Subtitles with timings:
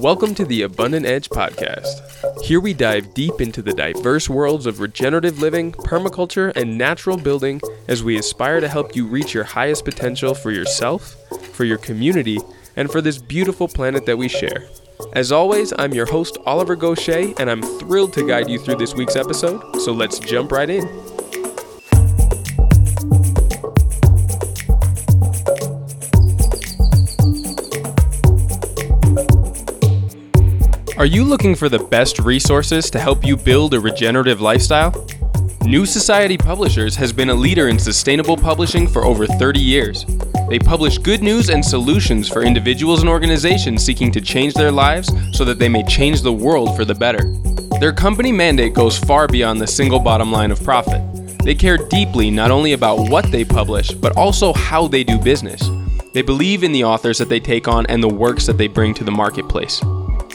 [0.00, 2.40] Welcome to the Abundant Edge podcast.
[2.40, 7.60] Here we dive deep into the diverse worlds of regenerative living, permaculture, and natural building
[7.86, 11.16] as we aspire to help you reach your highest potential for yourself,
[11.52, 12.38] for your community,
[12.76, 14.70] and for this beautiful planet that we share.
[15.12, 18.94] As always, I'm your host, Oliver Goshey, and I'm thrilled to guide you through this
[18.94, 21.09] week's episode, so let's jump right in.
[31.00, 35.06] Are you looking for the best resources to help you build a regenerative lifestyle?
[35.62, 40.04] New Society Publishers has been a leader in sustainable publishing for over 30 years.
[40.50, 45.10] They publish good news and solutions for individuals and organizations seeking to change their lives
[45.32, 47.32] so that they may change the world for the better.
[47.80, 51.00] Their company mandate goes far beyond the single bottom line of profit.
[51.44, 55.66] They care deeply not only about what they publish, but also how they do business.
[56.12, 58.92] They believe in the authors that they take on and the works that they bring
[58.92, 59.80] to the marketplace.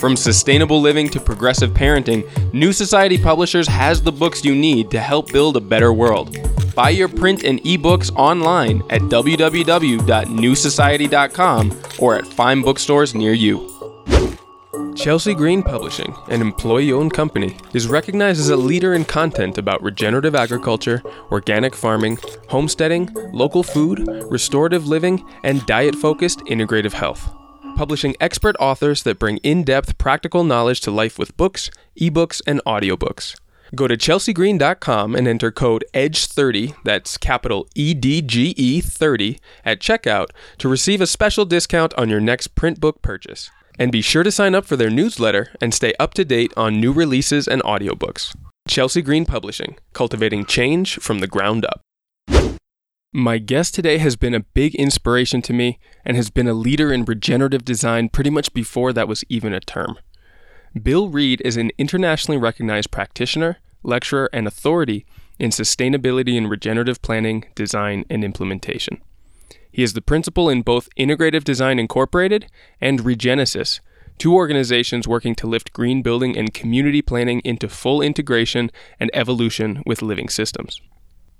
[0.05, 4.99] From sustainable living to progressive parenting, New Society Publishers has the books you need to
[4.99, 6.37] help build a better world.
[6.75, 13.67] Buy your print and ebooks online at www.newsociety.com or at fine bookstores near you.
[14.95, 19.81] Chelsea Green Publishing, an employee owned company, is recognized as a leader in content about
[19.81, 27.27] regenerative agriculture, organic farming, homesteading, local food, restorative living, and diet focused integrative health
[27.75, 32.61] publishing expert authors that bring in depth practical knowledge to life with books, ebooks, and
[32.65, 33.35] audiobooks.
[33.73, 39.79] Go to chelseagreen.com and enter code EDGE30, that's capital E D G E 30, at
[39.79, 40.27] checkout
[40.59, 43.49] to receive a special discount on your next print book purchase.
[43.77, 46.79] And be sure to sign up for their newsletter and stay up to date on
[46.79, 48.35] new releases and audiobooks.
[48.67, 51.81] Chelsea Green Publishing, cultivating change from the ground up.
[53.17, 56.91] My guest today has been a big inspiration to me and has been a leader
[56.91, 59.97] in regenerative design pretty much before that was even a term.
[60.83, 65.05] Bill Reed is an internationally recognized practitioner, lecturer, and authority
[65.39, 69.01] in sustainability and regenerative planning, design, and implementation.
[69.71, 72.47] He is the principal in both Integrative Design Incorporated
[72.81, 73.79] and Regenesis,
[74.17, 79.83] two organizations working to lift green building and community planning into full integration and evolution
[79.85, 80.81] with living systems.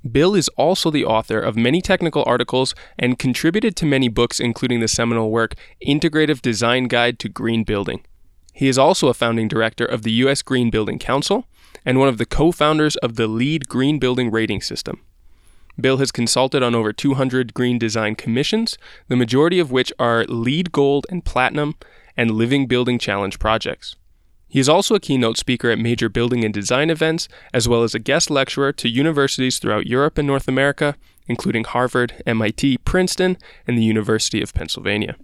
[0.10, 4.80] Bill is also the author of many technical articles and contributed to many books, including
[4.80, 5.56] the seminal work
[5.86, 8.06] Integrative Design Guide to Green Building.
[8.54, 10.42] He is also a founding director of the U.S.
[10.42, 11.48] Green Building Council
[11.86, 15.02] and one of the co founders of the LEED Green Building Rating System.
[15.80, 18.78] Bill has consulted on over 200 green design commissions,
[19.08, 21.76] the majority of which are LEED Gold and Platinum
[22.16, 23.96] and Living Building Challenge projects.
[24.48, 27.94] He is also a keynote speaker at major building and design events, as well as
[27.94, 30.96] a guest lecturer to universities throughout Europe and North America,
[31.28, 35.16] including Harvard, MIT, Princeton, and the University of Pennsylvania.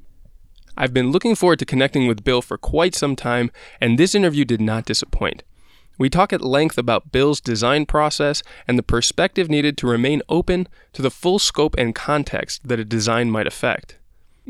[0.75, 4.45] I've been looking forward to connecting with Bill for quite some time, and this interview
[4.45, 5.43] did not disappoint.
[5.97, 10.67] We talk at length about Bill's design process and the perspective needed to remain open
[10.93, 13.97] to the full scope and context that a design might affect.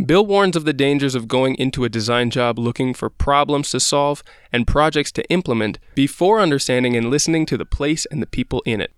[0.06, 3.80] Bill warns of the dangers of going into a design job looking for problems to
[3.80, 8.64] solve and projects to implement before understanding and listening to the place and the people
[8.66, 8.94] in it.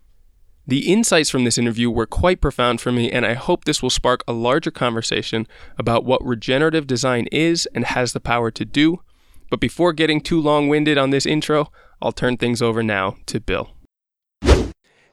[0.65, 3.89] The insights from this interview were quite profound for me, and I hope this will
[3.89, 5.45] spark a larger conversation
[5.77, 9.01] about what regenerative design is and has the power to do.
[9.49, 11.69] But before getting too long winded on this intro,
[12.01, 13.71] I'll turn things over now to Bill.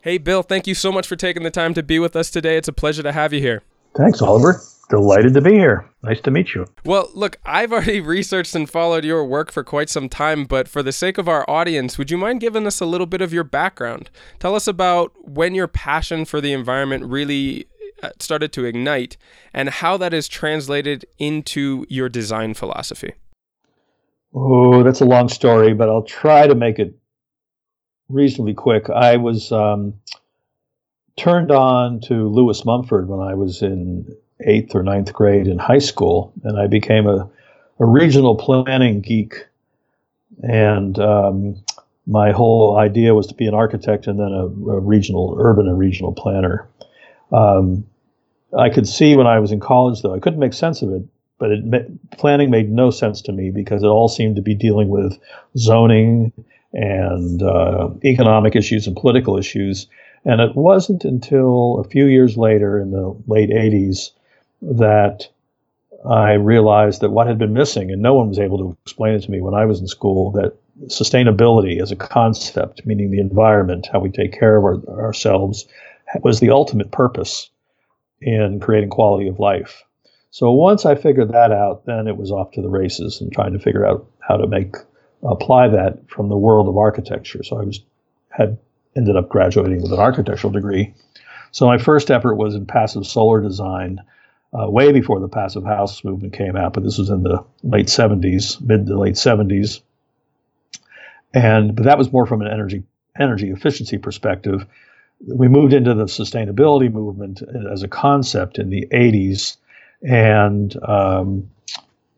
[0.03, 2.57] Hey, Bill, thank you so much for taking the time to be with us today.
[2.57, 3.63] It's a pleasure to have you here.
[3.97, 4.63] Thanks, Oliver.
[4.91, 5.89] Delighted to be here.
[6.03, 6.67] Nice to meet you.
[6.85, 10.83] Well, look, I've already researched and followed your work for quite some time, but for
[10.83, 13.45] the sake of our audience, would you mind giving us a little bit of your
[13.45, 14.11] background?
[14.41, 17.67] Tell us about when your passion for the environment really
[18.03, 19.17] uh, started to ignite
[19.55, 23.13] and how that is translated into your design philosophy.
[24.35, 26.95] Oh, that's a long story, but I'll try to make it
[28.09, 28.91] reasonably quick.
[28.91, 29.95] I was um,
[31.17, 35.79] turned on to Lewis Mumford when I was in eighth or ninth grade in high
[35.79, 37.29] school, and I became a,
[37.79, 39.47] a regional planning geek.
[40.43, 41.63] And um,
[42.07, 45.79] my whole idea was to be an architect and then a, a regional, urban and
[45.79, 46.69] regional planner.
[47.33, 47.87] Um,
[48.59, 51.03] I could see when I was in college, though, I couldn't make sense of it,
[51.39, 54.89] but it, planning made no sense to me because it all seemed to be dealing
[54.89, 55.19] with
[55.57, 56.33] zoning
[56.73, 59.87] and uh, economic issues and political issues.
[60.25, 64.11] And it wasn't until a few years later, in the late 80s,
[64.63, 65.29] that
[66.09, 69.23] I realized that what had been missing, and no one was able to explain it
[69.23, 73.89] to me when I was in school, that sustainability as a concept, meaning the environment,
[73.93, 75.67] how we take care of our, ourselves,
[76.23, 77.51] was the ultimate purpose
[78.21, 79.83] in creating quality of life.
[80.31, 83.53] So once I figured that out, then it was off to the races and trying
[83.53, 84.77] to figure out how to make
[85.23, 87.43] apply that from the world of architecture.
[87.43, 87.81] So I was
[88.31, 88.57] had
[88.97, 90.95] ended up graduating with an architectural degree.
[91.51, 94.01] So my first effort was in passive solar design,
[94.53, 97.87] uh, way before the passive house movement came out, but this was in the late
[97.87, 99.81] 70s, mid to late 70s.
[101.33, 102.83] And but that was more from an energy
[103.19, 104.67] energy efficiency perspective.
[105.27, 109.57] We moved into the sustainability movement as a concept in the 80s,
[110.03, 111.51] and um,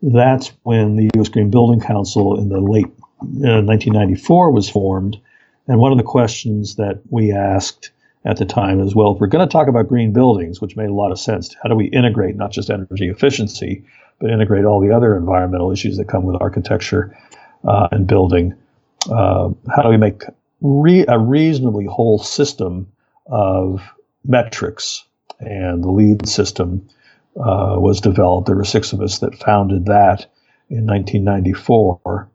[0.01, 1.29] that's when the U.S.
[1.29, 5.19] Green Building Council in the late uh, 1994 was formed.
[5.67, 7.91] And one of the questions that we asked
[8.25, 10.89] at the time is, well, if we're going to talk about green buildings, which made
[10.89, 13.83] a lot of sense, how do we integrate not just energy efficiency,
[14.19, 17.17] but integrate all the other environmental issues that come with architecture
[17.65, 18.55] uh, and building?
[19.11, 20.23] Uh, how do we make
[20.61, 22.87] re- a reasonably whole system
[23.27, 23.81] of
[24.25, 25.03] metrics?
[25.39, 26.87] And the LEED system
[27.35, 28.47] uh, was developed.
[28.47, 30.27] There were six of us that founded that
[30.69, 32.29] in 1994.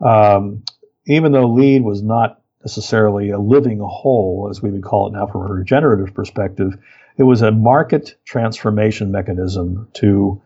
[0.00, 0.62] Um,
[1.06, 5.26] even though LEED was not necessarily a living whole, as we would call it now
[5.26, 6.76] from a regenerative perspective,
[7.16, 10.40] it was a market transformation mechanism to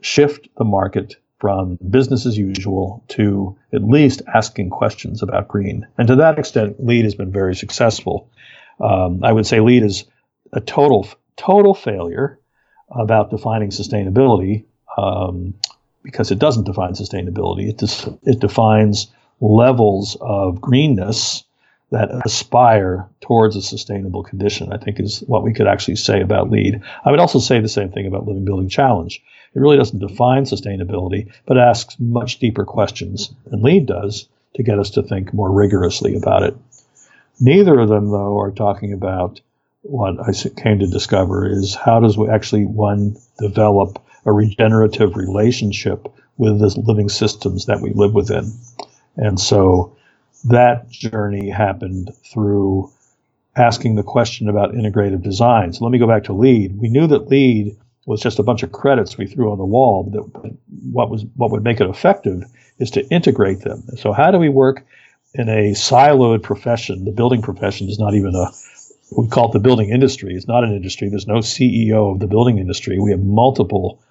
[0.00, 5.86] shift the market from business as usual to at least asking questions about green.
[5.96, 8.30] And to that extent, LEED has been very successful.
[8.80, 10.04] Um, I would say LEED is
[10.52, 12.40] a total total failure
[12.90, 14.64] about defining sustainability
[14.96, 15.54] um,
[16.02, 17.68] because it doesn't define sustainability.
[17.68, 19.08] It, it defines
[19.40, 21.44] levels of greenness
[21.90, 26.50] that aspire towards a sustainable condition, I think is what we could actually say about
[26.50, 26.82] LEED.
[27.04, 29.22] I would also say the same thing about Living Building Challenge.
[29.54, 34.78] It really doesn't define sustainability, but asks much deeper questions than LEED does to get
[34.78, 36.56] us to think more rigorously about it.
[37.40, 39.40] Neither of them, though, are talking about
[39.82, 46.58] what I came to discover is how does actually one develop a regenerative relationship with
[46.58, 48.52] the living systems that we live within.
[49.16, 49.96] And so
[50.44, 52.90] that journey happened through
[53.56, 55.72] asking the question about integrative design.
[55.72, 56.78] So let me go back to LEED.
[56.78, 57.76] We knew that LEED
[58.06, 60.04] was just a bunch of credits we threw on the wall.
[60.10, 60.56] That
[60.92, 62.44] what was what would make it effective
[62.78, 63.82] is to integrate them.
[63.96, 64.86] So how do we work
[65.34, 67.04] in a siloed profession?
[67.04, 68.50] The building profession is not even a
[69.16, 70.34] we call it the building industry.
[70.34, 71.08] It's not an industry.
[71.08, 72.98] There's no CEO of the building industry.
[72.98, 74.02] We have multiple,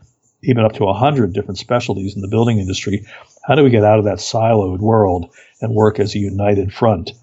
[0.43, 3.05] even up to 100 different specialties in the building industry.
[3.47, 7.13] How do we get out of that siloed world and work as a united front?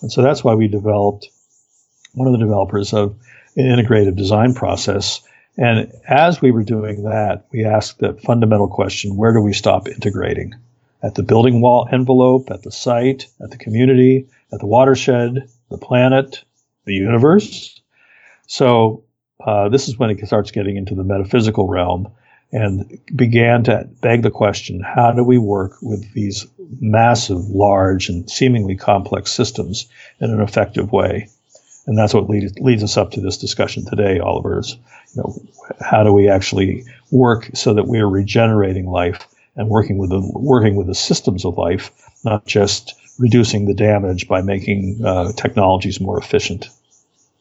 [0.00, 1.28] And so that's why we developed
[2.14, 3.14] one of the developers of
[3.56, 5.20] an integrative design process.
[5.58, 9.86] And as we were doing that, we asked the fundamental question where do we stop
[9.86, 10.54] integrating?
[11.02, 15.76] At the building wall envelope, at the site, at the community, at the watershed, the
[15.76, 16.42] planet,
[16.86, 17.78] the universe.
[18.46, 19.04] So
[19.44, 22.10] uh, this is when it starts getting into the metaphysical realm
[22.54, 26.46] and began to beg the question how do we work with these
[26.80, 29.88] massive, large, and seemingly complex systems
[30.20, 31.28] in an effective way?
[31.86, 34.60] And that's what lead, leads us up to this discussion today, Oliver.
[34.60, 34.76] Is,
[35.14, 35.36] you know,
[35.80, 39.26] how do we actually work so that we are regenerating life
[39.56, 41.90] and working with the working with the systems of life,
[42.24, 46.68] not just reducing the damage by making uh, technologies more efficient.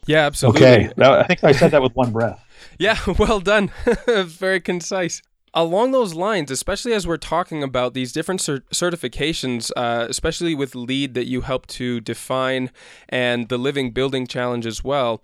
[0.08, 0.66] Yeah, absolutely.
[0.66, 2.43] Okay, I think I said that with one breath.
[2.78, 3.72] Yeah, well done.
[4.08, 5.22] Very concise.
[5.56, 10.74] Along those lines, especially as we're talking about these different cert- certifications, uh, especially with
[10.74, 12.72] LEED that you help to define
[13.08, 15.22] and the Living Building Challenge as well,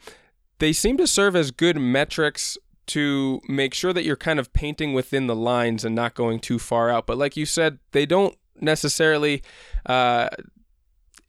[0.60, 4.94] they seem to serve as good metrics to make sure that you're kind of painting
[4.94, 7.08] within the lines and not going too far out.
[7.08, 9.41] But like you said, they don't necessarily
[9.86, 10.29] uh,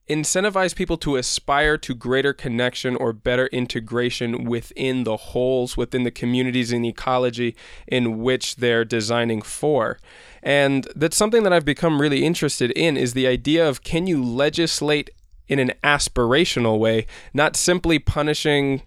[0.08, 6.10] incentivize people to aspire to greater connection or better integration within the wholes, within the
[6.10, 7.54] communities and ecology
[7.86, 9.98] in which they're designing for.
[10.42, 14.24] And that's something that I've become really interested in is the idea of can you
[14.24, 15.10] legislate
[15.48, 18.82] in an aspirational way, not simply punishing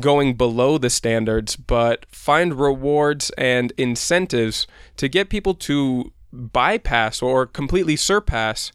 [0.00, 7.46] going below the standards, but find rewards and incentives to get people to bypass or
[7.46, 8.72] completely surpass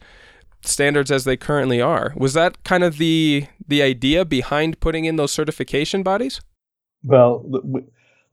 [0.62, 2.14] standards as they currently are.
[2.16, 6.42] Was that kind of the the idea behind putting in those certification bodies?
[7.04, 7.84] Well, the,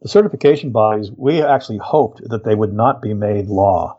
[0.03, 3.99] the certification bodies, we actually hoped that they would not be made law.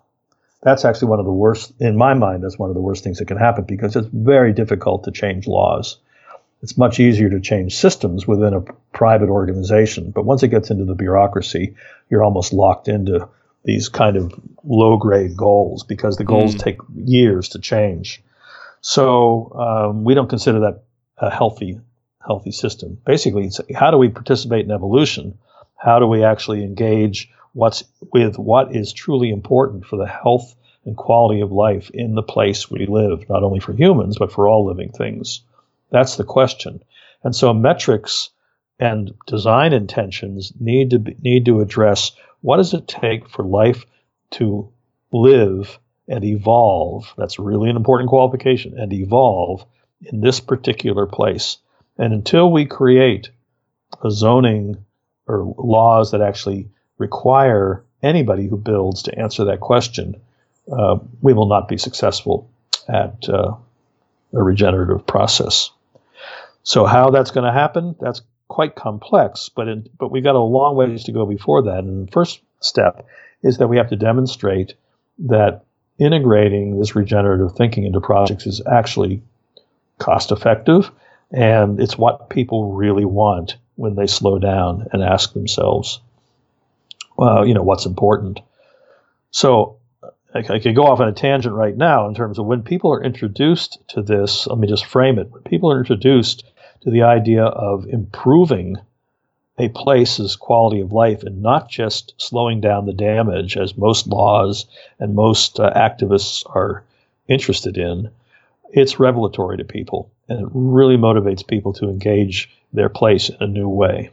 [0.61, 3.19] That's actually one of the worst, in my mind, that's one of the worst things
[3.19, 5.97] that can happen because it's very difficult to change laws.
[6.61, 8.61] It's much easier to change systems within a
[8.93, 11.75] private organization, but once it gets into the bureaucracy,
[12.09, 13.27] you're almost locked into
[13.65, 16.59] these kind of low grade goals because the goals mm.
[16.59, 18.23] take years to change.
[18.81, 20.83] So um, we don't consider that
[21.17, 21.79] a healthy
[22.25, 22.97] healthy system.
[23.05, 25.37] Basically, it's how do we participate in evolution?
[25.77, 30.55] How do we actually engage what's with what is truly important for the health
[30.85, 34.47] and quality of life in the place we live, not only for humans, but for
[34.47, 35.41] all living things.
[35.89, 36.83] That's the question.
[37.23, 38.29] And so metrics
[38.79, 42.11] and design intentions need to be, need to address
[42.45, 43.85] what does it take for life
[44.31, 44.69] to
[45.11, 47.13] live and evolve.
[47.17, 49.65] That's really an important qualification and evolve
[50.01, 51.57] in this particular place.
[51.97, 53.29] And until we create
[54.03, 54.77] a zoning
[55.27, 60.21] or laws that actually require anybody who builds to answer that question,
[60.71, 62.49] uh, we will not be successful
[62.87, 63.55] at uh,
[64.33, 65.71] a regenerative process.
[66.63, 70.39] So how that's going to happen, that's quite complex, but in, but we've got a
[70.39, 71.79] long ways to go before that.
[71.79, 73.05] And the first step
[73.41, 74.73] is that we have to demonstrate
[75.19, 75.63] that
[75.97, 79.21] integrating this regenerative thinking into projects is actually
[79.97, 80.91] cost effective
[81.31, 86.01] and it's what people really want when they slow down and ask themselves
[87.15, 88.41] well you know what's important
[89.31, 89.77] so
[90.33, 92.91] I, I could go off on a tangent right now in terms of when people
[92.91, 96.43] are introduced to this let me just frame it when people are introduced
[96.85, 98.77] to the idea of improving
[99.57, 104.65] a place's quality of life and not just slowing down the damage, as most laws
[104.99, 106.83] and most uh, activists are
[107.27, 108.09] interested in.
[108.71, 113.47] It's revelatory to people, and it really motivates people to engage their place in a
[113.47, 114.11] new way.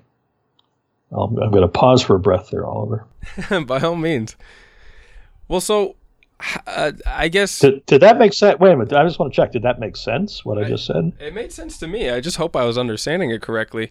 [1.11, 3.05] I'm, I'm going to pause for a breath there, Oliver.
[3.67, 4.37] By all means.
[5.49, 5.97] Well, so
[6.67, 7.59] uh, I guess.
[7.59, 8.59] Did, did, that make sense?
[8.59, 8.93] Wait a minute.
[8.93, 9.53] I just want to check.
[9.53, 10.45] Did that make sense?
[10.45, 11.13] What I, I just said?
[11.21, 12.11] It made sense to me.
[12.11, 13.91] I just hope I was understanding it correctly.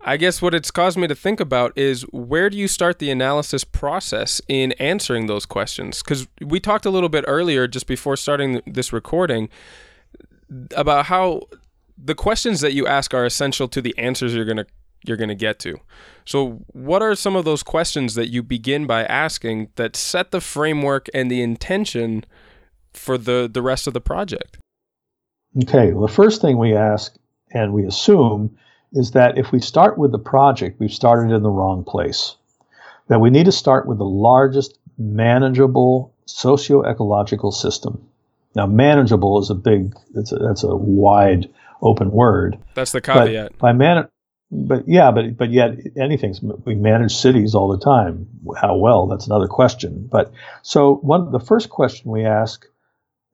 [0.00, 3.10] I guess what it's caused me to think about is where do you start the
[3.10, 6.02] analysis process in answering those questions?
[6.02, 9.48] Because we talked a little bit earlier, just before starting this recording,
[10.76, 11.42] about how
[12.02, 14.66] the questions that you ask are essential to the answers you're gonna
[15.04, 15.76] you're gonna get to.
[16.24, 20.40] So, what are some of those questions that you begin by asking that set the
[20.40, 22.24] framework and the intention
[22.92, 24.58] for the the rest of the project?
[25.62, 27.16] Okay, well, the first thing we ask
[27.52, 28.56] and we assume
[28.92, 32.36] is that if we start with the project, we've started in the wrong place.
[33.08, 38.06] That we need to start with the largest manageable socio-ecological system.
[38.54, 41.48] Now, manageable is a big, that's a, that's a wide
[41.80, 42.58] open word.
[42.74, 43.52] That's the caveat.
[43.52, 44.08] But by man,
[44.50, 48.28] but yeah, but but yet anything's we manage cities all the time.
[48.60, 49.06] How well?
[49.06, 50.08] That's another question.
[50.10, 52.66] But so one the first question we ask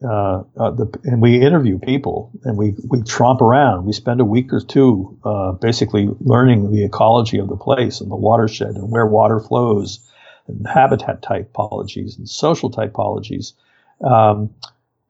[0.04, 3.86] uh, uh, the, and we interview people and we, we tromp around.
[3.86, 8.10] We spend a week or two uh, basically learning the ecology of the place and
[8.10, 10.06] the watershed and where water flows
[10.46, 13.54] and habitat typologies and social typologies.
[14.02, 14.52] Um,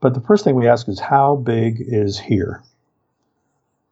[0.01, 2.63] but the first thing we ask is how big is here?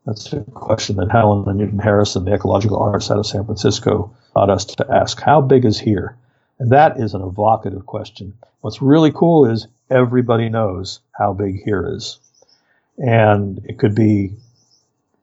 [0.06, 4.14] That's a question that Helen and Newton Harrison, the ecological artists out of San Francisco,
[4.34, 5.20] taught us to ask.
[5.20, 6.16] How big is here?
[6.58, 8.34] And that is an evocative question.
[8.60, 12.18] What's really cool is everybody knows how big here is.
[12.98, 14.36] And it could be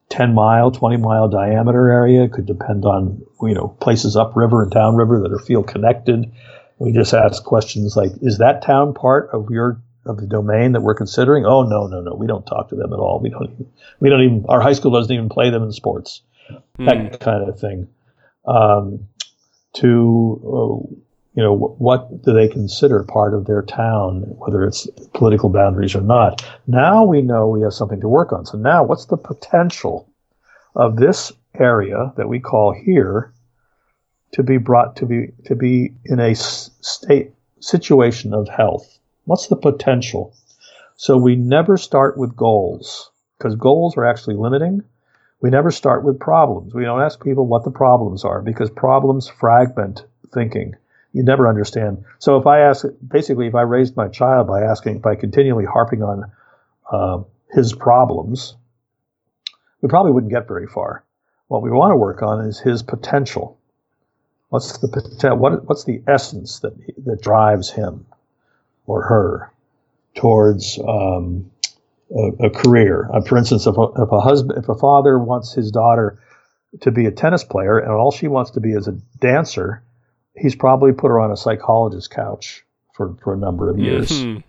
[0.08, 2.24] 10 mile, 20 mile diameter area.
[2.24, 6.30] It could depend on, you know, places upriver and downriver that are feel connected.
[6.78, 10.82] We just ask questions like, is that town part of your of the domain that
[10.82, 11.46] we're considering?
[11.46, 12.14] Oh no, no, no.
[12.14, 13.20] We don't talk to them at all.
[13.20, 13.66] We don't even,
[14.00, 16.22] we don't even our high school doesn't even play them in sports.
[16.78, 16.86] Mm.
[16.86, 17.88] That kind of thing.
[18.44, 19.08] Um,
[19.74, 20.96] to uh,
[21.34, 26.00] you know, what do they consider part of their town, whether it's political boundaries or
[26.00, 26.44] not.
[26.66, 28.46] Now we know we have something to work on.
[28.46, 30.08] So now what's the potential
[30.74, 33.32] of this area that we call here
[34.32, 38.89] to be brought to be to be in a state situation of health?
[39.24, 40.34] What's the potential?
[40.96, 44.82] So we never start with goals because goals are actually limiting.
[45.40, 46.74] We never start with problems.
[46.74, 50.74] We don't ask people what the problems are because problems fragment thinking
[51.12, 52.04] you never understand.
[52.18, 56.02] So if I ask, basically, if I raised my child by asking, by continually harping
[56.02, 56.30] on
[56.90, 58.54] uh, his problems,
[59.80, 61.04] we probably wouldn't get very far.
[61.48, 63.58] What we want to work on is his potential.
[64.50, 66.74] What's the what, what's the essence that
[67.04, 68.06] that drives him
[68.86, 69.52] or her
[70.14, 71.50] towards um,
[72.10, 73.08] a, a, career?
[73.12, 76.20] Uh, for instance, if a, if a husband, if a father wants his daughter
[76.80, 79.82] to be a tennis player and all she wants to be is a dancer,
[80.36, 84.10] he's probably put her on a psychologist's couch for, for a number of years.
[84.10, 84.40] Mm-hmm.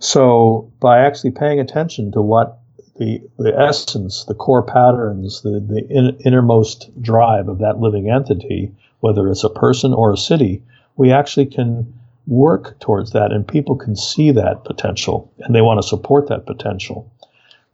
[0.00, 2.60] So by actually paying attention to what
[2.98, 8.74] the, the essence, the core patterns, the, the in, innermost drive of that living entity,
[9.00, 10.62] whether it's a person or a city,
[10.96, 11.92] we actually can
[12.28, 16.46] work towards that and people can see that potential and they want to support that
[16.46, 17.10] potential.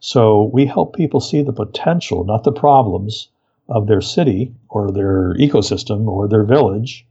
[0.01, 3.29] So we help people see the potential, not the problems,
[3.69, 7.07] of their city or their ecosystem or their village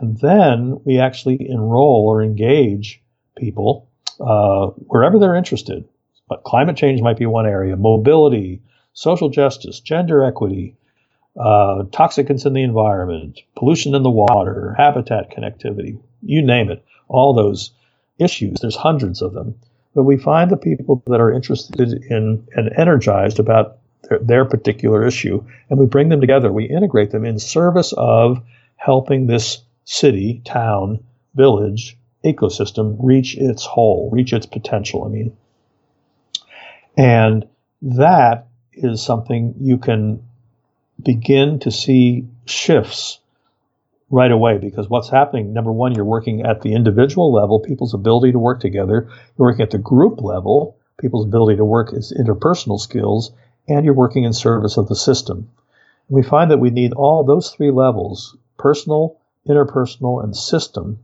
[0.00, 3.00] And then we actually enroll or engage
[3.36, 3.88] people
[4.20, 5.84] uh, wherever they're interested.
[6.28, 8.62] But climate change might be one area, mobility,
[8.94, 10.76] social justice, gender equity,
[11.38, 17.34] uh, toxicants in the environment, pollution in the water, habitat connectivity, you name it, all
[17.34, 17.72] those
[18.18, 18.60] issues.
[18.60, 19.54] There's hundreds of them.
[19.94, 25.06] But we find the people that are interested in and energized about their, their particular
[25.06, 26.50] issue, and we bring them together.
[26.50, 28.42] We integrate them in service of
[28.76, 35.04] helping this city, town, village, ecosystem reach its whole, reach its potential.
[35.04, 35.36] I mean,
[36.96, 37.46] and
[37.82, 40.22] that is something you can
[41.02, 43.18] begin to see shifts
[44.12, 48.30] right away because what's happening number one you're working at the individual level people's ability
[48.30, 49.08] to work together.
[49.36, 53.32] You're working at the group level people's ability to work as interpersonal skills
[53.66, 55.50] and you're working in service of the system.
[56.08, 59.16] And we find that we need all those three levels personal
[59.48, 60.98] interpersonal and system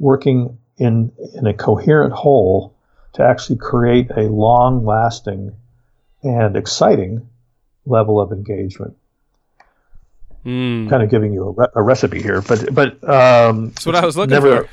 [0.00, 2.74] working in in a coherent whole
[3.12, 5.52] to actually create a long lasting
[6.24, 7.28] and exciting
[7.86, 8.96] level of engagement
[10.44, 10.88] Mm.
[10.88, 14.06] Kind of giving you a, re- a, recipe here, but but um, that's what I
[14.06, 14.70] was looking never, for.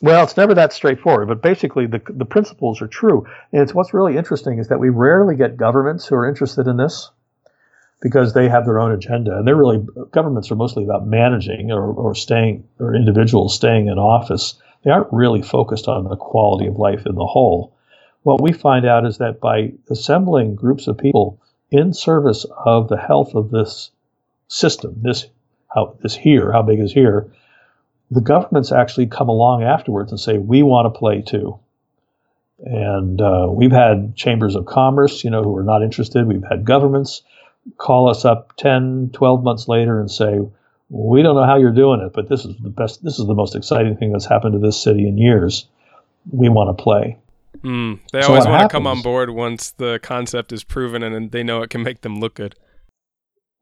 [0.00, 3.26] Well, it's never that straightforward, but basically the the principles are true.
[3.52, 6.76] And it's what's really interesting is that we rarely get governments who are interested in
[6.76, 7.10] this
[8.00, 11.92] because they have their own agenda, and they're really governments are mostly about managing or,
[11.92, 14.54] or staying or individuals staying in office.
[14.84, 17.74] They aren't really focused on the quality of life in the whole.
[18.22, 22.96] What we find out is that by assembling groups of people in service of the
[22.96, 23.90] health of this
[24.48, 25.26] system, this
[25.74, 27.30] how this here, how big is here,
[28.10, 31.58] the governments actually come along afterwards and say, we want to play too.
[32.58, 36.26] And uh, we've had chambers of commerce, you know, who are not interested.
[36.26, 37.22] We've had governments
[37.78, 40.40] call us up 10, 12 months later and say,
[40.90, 43.34] we don't know how you're doing it, but this is the best, this is the
[43.34, 45.66] most exciting thing that's happened to this city in years.
[46.30, 47.18] We want to play.
[47.62, 51.02] Mm, they so always want happens, to come on board once the concept is proven
[51.02, 52.54] and they know it can make them look good.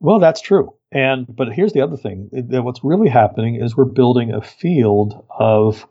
[0.03, 0.75] Well, that's true.
[0.91, 5.25] And but here's the other thing: that what's really happening is we're building a field
[5.31, 5.87] of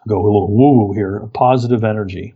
[0.00, 2.34] I'll go a little woo woo here, positive energy.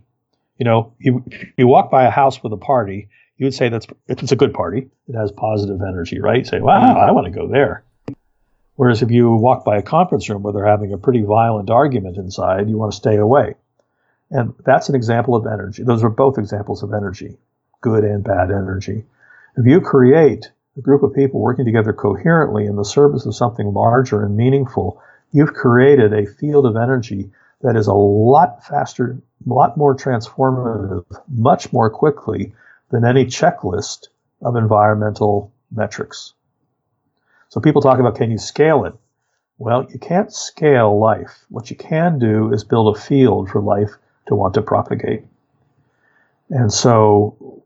[0.57, 1.23] You know, you
[1.55, 3.07] you walk by a house with a party,
[3.37, 6.45] you would say that's it's a good party, it has positive energy, right?
[6.45, 6.97] say, wow, mm-hmm.
[6.97, 7.83] I want to go there.
[8.75, 12.17] Whereas if you walk by a conference room where they're having a pretty violent argument
[12.17, 13.55] inside, you want to stay away.
[14.31, 15.83] And that's an example of energy.
[15.83, 17.37] Those are both examples of energy,
[17.81, 19.05] good and bad energy.
[19.57, 23.73] If you create a group of people working together coherently in the service of something
[23.73, 27.29] larger and meaningful, you've created a field of energy
[27.61, 32.53] that is a lot faster, a lot more transformative, much more quickly
[32.91, 34.07] than any checklist
[34.41, 36.33] of environmental metrics.
[37.49, 38.93] So people talk about can you scale it?
[39.57, 41.45] Well, you can't scale life.
[41.49, 43.91] What you can do is build a field for life
[44.27, 45.25] to want to propagate.
[46.49, 47.58] And so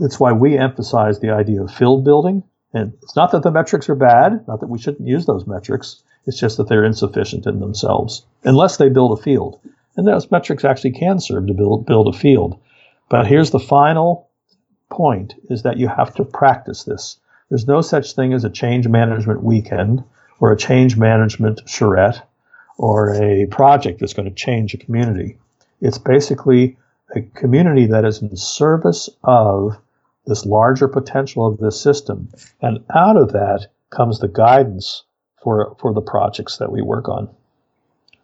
[0.00, 2.42] it's why we emphasize the idea of field building.
[2.74, 6.02] And it's not that the metrics are bad, not that we shouldn't use those metrics.
[6.26, 9.60] It's just that they're insufficient in themselves, unless they build a field.
[9.96, 12.60] And those metrics actually can serve to build, build a field.
[13.08, 14.28] But here's the final
[14.90, 17.18] point is that you have to practice this.
[17.48, 20.04] There's no such thing as a change management weekend
[20.38, 22.22] or a change management charrette
[22.76, 25.38] or a project that's going to change a community.
[25.80, 26.76] It's basically
[27.14, 29.78] a community that is in service of
[30.26, 32.28] this larger potential of this system.
[32.60, 35.04] And out of that comes the guidance
[35.42, 37.30] for, for the projects that we work on.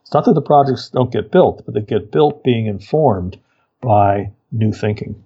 [0.02, 3.38] It's not that the projects don't get built, but they get built being informed
[3.80, 5.24] by new thinking.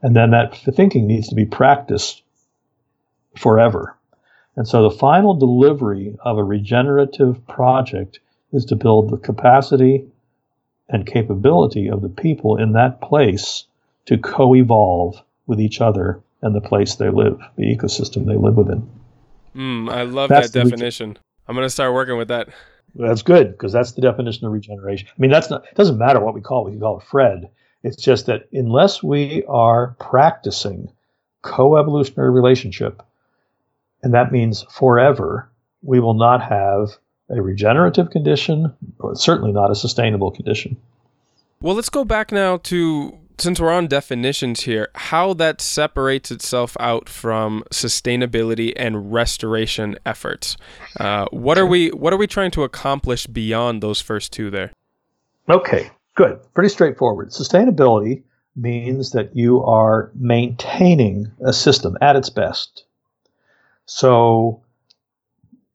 [0.00, 2.22] And then that thinking needs to be practiced
[3.36, 3.96] forever.
[4.56, 8.20] And so the final delivery of a regenerative project
[8.52, 10.06] is to build the capacity
[10.88, 13.64] and capability of the people in that place
[14.06, 18.56] to co evolve with each other and the place they live, the ecosystem they live
[18.56, 18.88] within.
[19.54, 21.10] Mm, I love that's that definition.
[21.10, 22.48] Regen- I'm going to start working with that.
[22.94, 25.08] That's good because that's the definition of regeneration.
[25.10, 25.64] I mean, that's not.
[25.64, 26.70] It doesn't matter what we call it.
[26.70, 27.50] We can call it Fred.
[27.82, 30.90] It's just that unless we are practicing
[31.42, 33.02] co-evolutionary relationship,
[34.02, 35.50] and that means forever,
[35.82, 36.96] we will not have
[37.30, 40.76] a regenerative condition, or certainly not a sustainable condition.
[41.60, 46.76] Well, let's go back now to since we're on definitions here, how that separates itself
[46.80, 50.56] out from sustainability and restoration efforts.
[50.98, 54.72] Uh, what are we What are we trying to accomplish beyond those first two there?
[55.48, 56.40] Okay, good.
[56.54, 57.30] Pretty straightforward.
[57.30, 58.22] Sustainability
[58.56, 62.84] means that you are maintaining a system at its best.
[63.86, 64.62] So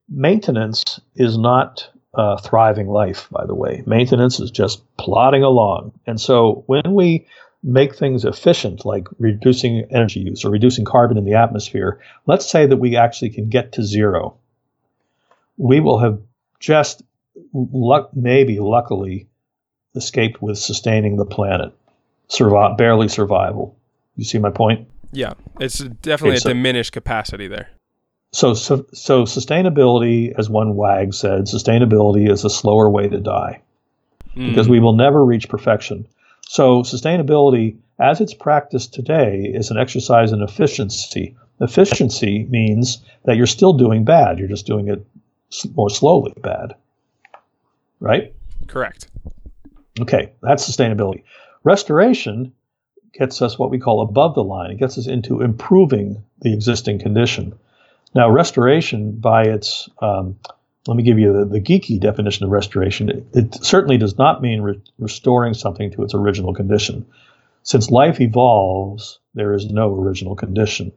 [0.10, 3.84] maintenance is not uh, thriving life, by the way.
[3.86, 5.94] Maintenance is just plodding along.
[6.06, 7.26] And so when we
[7.64, 12.66] make things efficient, like reducing energy use or reducing carbon in the atmosphere, let's say
[12.66, 14.38] that we actually can get to zero.
[15.58, 16.20] We will have
[16.60, 17.04] just
[17.54, 19.28] luck, maybe luckily
[19.96, 21.74] escaped with sustaining the planet,
[22.28, 23.78] survive, barely survival.
[24.16, 24.88] You see my point?
[25.12, 27.70] Yeah, it's definitely okay, so, a diminished capacity there.
[28.34, 33.62] So, so, so sustainability, as one wag said, sustainability is a slower way to die
[34.36, 34.50] mm.
[34.50, 36.08] because we will never reach perfection.
[36.42, 41.38] So, sustainability, as it's practiced today, is an exercise in efficiency.
[41.62, 45.06] Efficiency means that you're still doing bad, you're just doing it
[45.76, 46.74] more slowly bad.
[48.00, 48.34] Right?
[48.66, 49.08] Correct.
[50.02, 51.22] Okay, that's sustainability.
[51.64, 52.52] Restoration
[53.14, 54.72] gets us what we call above the line.
[54.72, 57.54] It gets us into improving the existing condition.
[58.16, 60.38] Now, restoration, by its, um,
[60.88, 63.10] let me give you the, the, geeky definition of restoration.
[63.10, 67.06] It, it certainly does not mean re- restoring something to its original condition.
[67.64, 70.92] Since life evolves, there is no original condition.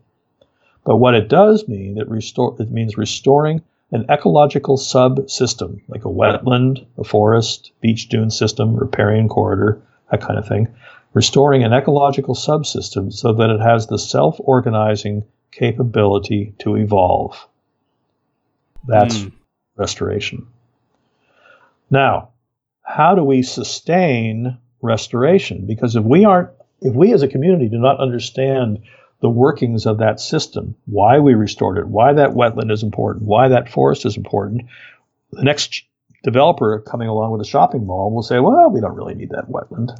[0.85, 6.09] But what it does mean, it, restore, it means restoring an ecological subsystem, like a
[6.09, 10.69] wetland, a forest, beach dune system, riparian corridor, that kind of thing,
[11.15, 17.47] restoring an ecological subsystem so that it has the self organizing capability to evolve.
[18.87, 19.33] That's mm.
[19.77, 20.47] restoration.
[21.91, 22.31] Now,
[22.83, 25.67] how do we sustain restoration?
[25.67, 28.83] Because if we aren't, if we as a community do not understand
[29.21, 33.49] the workings of that system, why we restored it, why that wetland is important, why
[33.49, 34.67] that forest is important,
[35.33, 35.85] the next
[36.23, 39.49] developer coming along with a shopping mall will say, well, we don't really need that
[39.49, 39.99] wetland.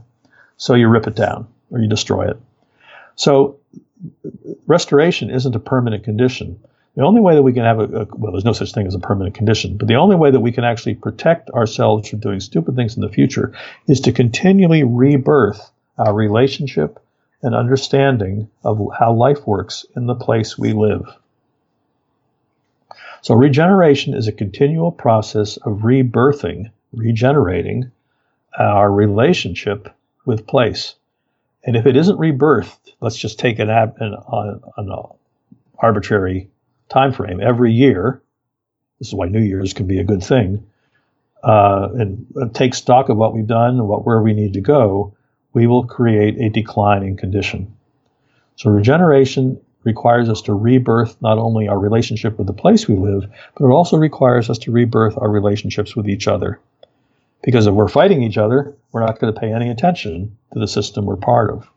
[0.57, 2.41] So you rip it down or you destroy it.
[3.15, 3.59] So
[4.67, 6.59] restoration isn't a permanent condition.
[6.97, 8.95] The only way that we can have a, a, well, there's no such thing as
[8.95, 12.41] a permanent condition, but the only way that we can actually protect ourselves from doing
[12.41, 13.53] stupid things in the future
[13.87, 16.99] is to continually rebirth our relationship
[17.43, 21.07] and understanding of how life works in the place we live.
[23.21, 27.91] So, regeneration is a continual process of rebirthing, regenerating
[28.59, 29.93] our relationship
[30.25, 30.95] with place.
[31.67, 34.17] And if it isn't rebirthed, let's just take an, an,
[34.77, 34.93] an,
[35.79, 36.49] arbitrary
[36.89, 38.23] time frame every year.
[38.99, 40.65] This is why New Year's can be a good thing.
[41.43, 44.61] Uh, and, and take stock of what we've done and what where we need to
[44.61, 45.15] go.
[45.53, 47.77] We will create a declining condition.
[48.55, 53.31] So regeneration requires us to rebirth not only our relationship with the place we live,
[53.57, 56.61] but it also requires us to rebirth our relationships with each other.
[57.47, 60.67] Because if we're fighting each other, we're not going to pay any attention to the
[60.67, 61.71] system we're part of.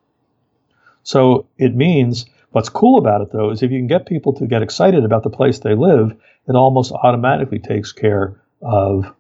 [1.04, 4.48] So it means what's cool about it, though, is if you can get people to
[4.48, 9.14] get excited about the place they live, it almost automatically takes care of,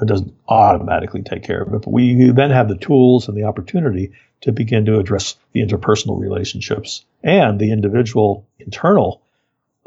[0.00, 3.42] it doesn't automatically take care of it, but we then have the tools and the
[3.42, 9.20] opportunity to begin to address the interpersonal relationships and the individual internal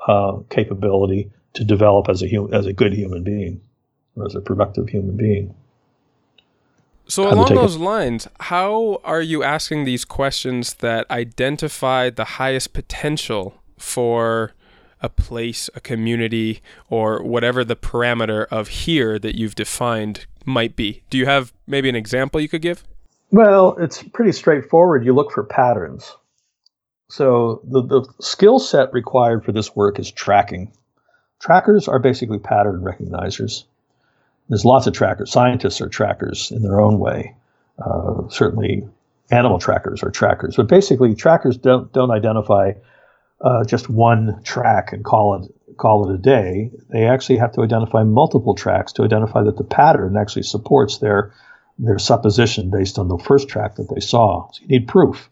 [0.06, 3.62] uh, capability to develop as a, as a good human being
[4.18, 5.56] or as a productive human being.
[7.08, 13.62] So along those lines, how are you asking these questions that identify the highest potential
[13.78, 14.54] for
[15.02, 21.04] a place, a community, or whatever the parameter of here that you've defined might be?
[21.10, 22.84] Do you have maybe an example you could give?
[23.32, 25.06] Well, it's pretty straightforward.
[25.06, 26.16] You look for patterns.
[27.10, 30.72] So the, the skill set required for this work is tracking.
[31.40, 33.66] Trackers are basically pattern recognizers.
[34.50, 35.32] There's lots of trackers.
[35.32, 37.36] Scientists are trackers in their own way.
[37.80, 38.88] Uh, certainly,
[39.32, 40.56] animal trackers are trackers.
[40.56, 42.74] But basically, trackers don't don't identify
[43.42, 46.72] uh, just one track and call it call it a day.
[46.90, 51.34] They actually have to identify multiple tracks to identify that the pattern actually supports their
[51.78, 54.50] their supposition based on the first track that they saw.
[54.52, 55.30] So you need proof.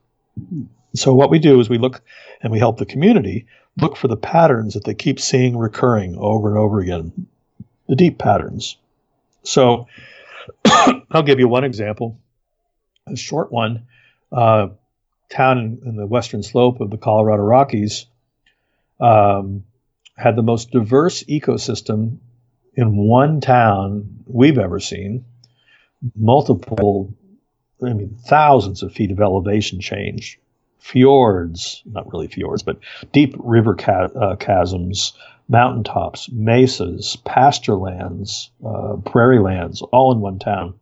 [0.95, 2.01] So what we do is we look
[2.41, 3.45] and we help the community
[3.77, 7.27] look for the patterns that they keep seeing recurring over and over again,
[7.87, 8.77] the deep patterns.
[9.43, 9.87] So
[11.11, 12.19] I'll give you one example,
[13.07, 13.87] a short one.
[14.31, 14.69] Uh,
[15.29, 18.05] town in, in, the western slope of the Colorado Rockies
[18.99, 19.63] um,
[20.17, 22.17] had the most diverse ecosystem
[22.75, 25.25] in one town we've ever seen.
[26.15, 27.13] Multiple,
[27.83, 30.39] I mean, thousands of feet of elevation change,
[30.79, 32.79] fjords, not really fjords, but
[33.11, 35.13] deep river ca- uh, chasms,
[35.47, 40.73] mountaintops, mesas, pasture lands, uh, prairie lands, all in one town.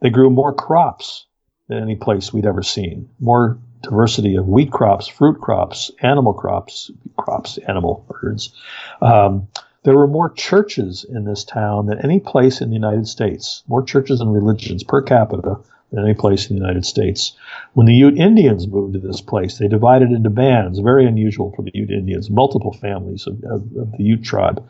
[0.00, 1.26] They grew more crops
[1.68, 3.08] than any place we'd ever seen.
[3.20, 8.54] More diversity of wheat crops, fruit crops, animal crops, crops, animal birds.
[9.00, 9.48] Um,
[9.84, 13.82] there were more churches in this town than any place in the United States, more
[13.82, 15.58] churches and religions per capita
[15.94, 17.32] than any place in the United States.
[17.74, 21.62] When the Ute Indians moved to this place, they divided into bands, very unusual for
[21.62, 24.66] the Ute Indians, multiple families of, of, of the Ute tribe.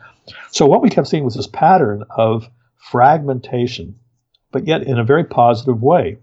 [0.51, 3.95] So what we kept seeing was this pattern of fragmentation,
[4.51, 6.19] but yet in a very positive way.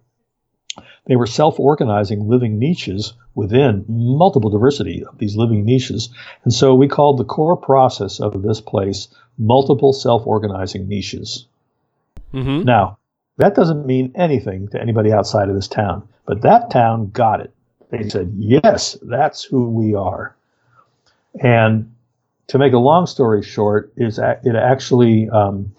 [1.07, 6.11] They were self organizing living niches within multiple diversity of these living niches.
[6.45, 11.47] And so we called the core process of this place multiple self organizing niches.
[12.33, 12.63] Mm-hmm.
[12.63, 12.99] Now,
[13.37, 17.53] that doesn't mean anything to anybody outside of this town, but that town got it.
[17.91, 20.35] They said, yes, that's who we are.
[21.41, 21.95] And
[22.49, 25.73] to make a long story short, is it actually um,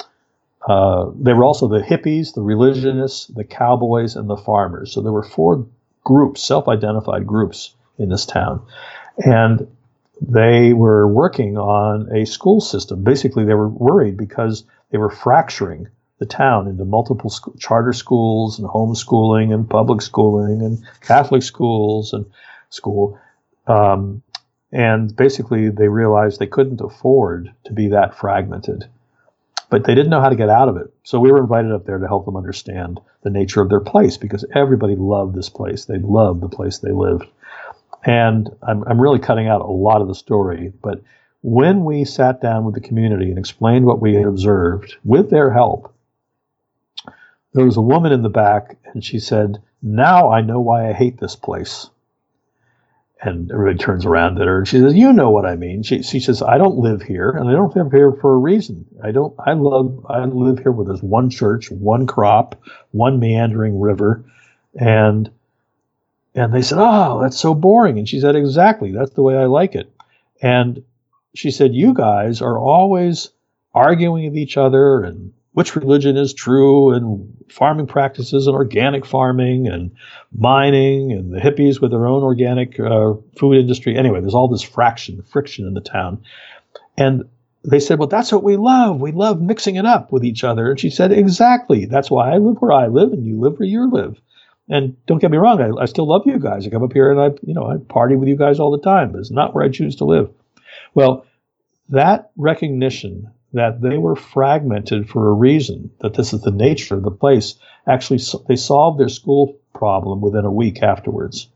[0.67, 4.93] uh, they were also the hippies, the religionists, the cowboys, and the farmers.
[4.93, 5.65] So there were four
[6.03, 8.65] groups, self-identified groups in this town,
[9.17, 9.67] and
[10.21, 13.03] they were working on a school system.
[13.03, 15.87] Basically, they were worried because they were fracturing
[16.23, 22.25] the town into multiple charter schools and homeschooling and public schooling and Catholic schools and
[22.69, 23.19] school.
[23.67, 24.23] Um,
[24.71, 28.85] and basically, they realized they couldn't afford to be that fragmented.
[29.69, 30.93] But they didn't know how to get out of it.
[31.03, 34.17] So we were invited up there to help them understand the nature of their place
[34.17, 35.85] because everybody loved this place.
[35.85, 37.25] They loved the place they lived.
[38.05, 40.71] And I'm, I'm really cutting out a lot of the story.
[40.81, 41.01] But
[41.41, 45.51] when we sat down with the community and explained what we had observed with their
[45.51, 45.92] help,
[47.53, 50.93] there was a woman in the back and she said, Now I know why I
[50.93, 51.89] hate this place.
[53.21, 56.03] And everybody turns around at her and she says, "You know what I mean." She,
[56.03, 58.85] she says, "I don't live here, and I don't live here for a reason.
[59.01, 59.33] I don't.
[59.39, 60.05] I love.
[60.09, 62.61] I live here where there's one church, one crop,
[62.91, 64.25] one meandering river,
[64.77, 65.31] and
[66.35, 68.91] and they said, "Oh, that's so boring." And she said, "Exactly.
[68.91, 69.89] That's the way I like it."
[70.41, 70.83] And
[71.33, 73.29] she said, "You guys are always
[73.73, 79.67] arguing with each other and which religion is true and farming practices and organic farming
[79.67, 79.91] and
[80.35, 83.95] mining and the hippies with their own organic uh, food industry.
[83.95, 86.23] Anyway, there's all this fraction, friction in the town.
[86.97, 87.23] And
[87.63, 88.99] they said, Well, that's what we love.
[88.99, 90.71] We love mixing it up with each other.
[90.71, 91.85] And she said, Exactly.
[91.85, 94.19] That's why I live where I live and you live where you live.
[94.69, 96.65] And don't get me wrong, I, I still love you guys.
[96.65, 98.83] I come up here and I, you know, I party with you guys all the
[98.83, 100.31] time, but it's not where I choose to live.
[100.93, 101.25] Well,
[101.89, 107.03] that recognition that they were fragmented for a reason, that this is the nature of
[107.03, 107.55] the place.
[107.87, 111.47] Actually, they solved their school problem within a week afterwards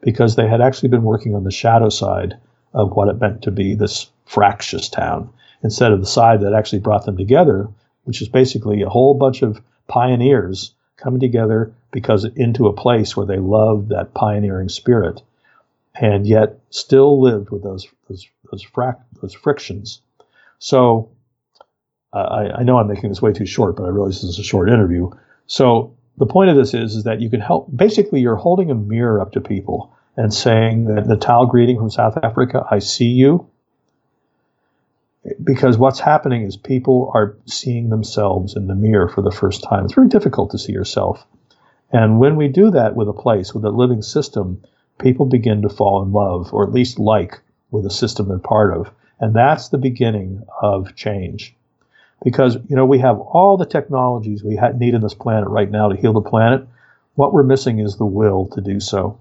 [0.00, 2.36] because they had actually been working on the shadow side
[2.74, 5.30] of what it meant to be this fractious town
[5.62, 7.68] instead of the side that actually brought them together,
[8.04, 13.26] which is basically a whole bunch of pioneers coming together because into a place where
[13.26, 15.22] they loved that pioneering spirit
[15.94, 20.00] and yet still lived with those those those, frac- those frictions.
[20.58, 21.10] So
[22.12, 24.44] I, I, know I'm making this way too short, but I realize this is a
[24.44, 25.10] short interview.
[25.46, 27.68] So the point of this is, is that you can help.
[27.74, 31.90] Basically, you're holding a mirror up to people and saying that the Natal greeting from
[31.90, 33.48] South Africa, I see you.
[35.44, 39.84] Because what's happening is people are seeing themselves in the mirror for the first time.
[39.84, 41.26] It's very difficult to see yourself.
[41.92, 44.62] And when we do that with a place, with a living system,
[44.98, 47.40] people begin to fall in love, or at least like,
[47.70, 48.90] with a system they're part of.
[49.20, 51.54] And that's the beginning of change
[52.24, 55.88] because you know we have all the technologies we need in this planet right now
[55.88, 56.66] to heal the planet.
[57.14, 59.20] What we're missing is the will to do so.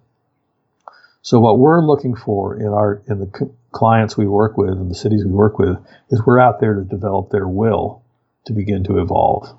[1.21, 4.89] So what we're looking for in our in the c- clients we work with and
[4.89, 5.77] the cities we work with
[6.09, 8.01] is we're out there to develop their will
[8.45, 9.53] to begin to evolve.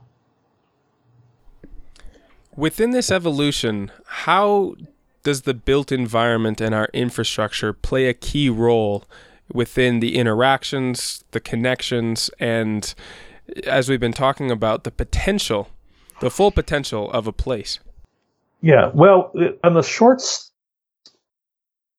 [2.57, 4.75] Within this evolution, how
[5.23, 9.05] does the built environment and our infrastructure play a key role
[9.53, 12.95] within the interactions, the connections, and
[13.67, 15.69] as we've been talking about, the potential,
[16.21, 17.79] the full potential of a place.
[18.61, 19.33] Yeah, well,
[19.63, 20.23] on the short,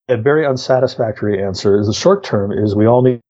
[0.09, 3.21] a very unsatisfactory answer is the short term is we all need,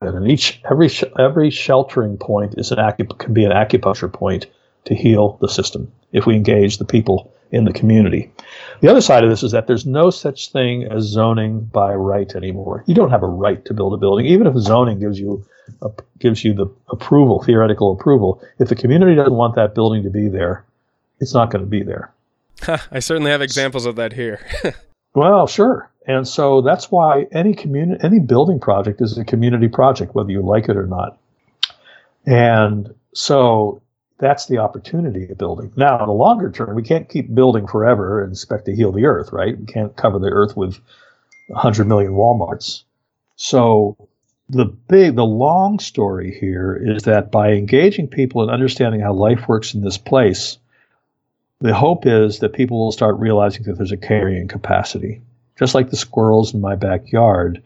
[0.00, 4.46] and each every every sheltering point is an acu- can be an acupuncture point
[4.84, 8.30] to heal the system if we engage the people in the community.
[8.80, 12.34] The other side of this is that there's no such thing as zoning by right
[12.34, 12.84] anymore.
[12.86, 15.44] You don't have a right to build a building, even if zoning gives you
[15.82, 18.42] a, gives you the approval, theoretical approval.
[18.58, 20.64] If the community doesn't want that building to be there,
[21.20, 22.12] it's not going to be there.
[22.90, 24.40] I certainly have examples of that here.
[25.14, 25.90] well, sure.
[26.06, 30.42] And so that's why any community, any building project is a community project, whether you
[30.42, 31.18] like it or not.
[32.24, 33.82] And so
[34.18, 35.72] that's the opportunity of building.
[35.76, 39.06] Now, in the longer term, we can't keep building forever and expect to heal the
[39.06, 39.58] earth, right?
[39.58, 40.78] We can't cover the earth with
[41.48, 42.82] 100 million Walmarts.
[43.36, 43.96] So
[44.48, 49.46] the big, the long story here is that by engaging people and understanding how life
[49.46, 50.58] works in this place,
[51.60, 55.22] the hope is that people will start realizing that there's a carrying capacity.
[55.58, 57.62] Just like the squirrels in my backyard,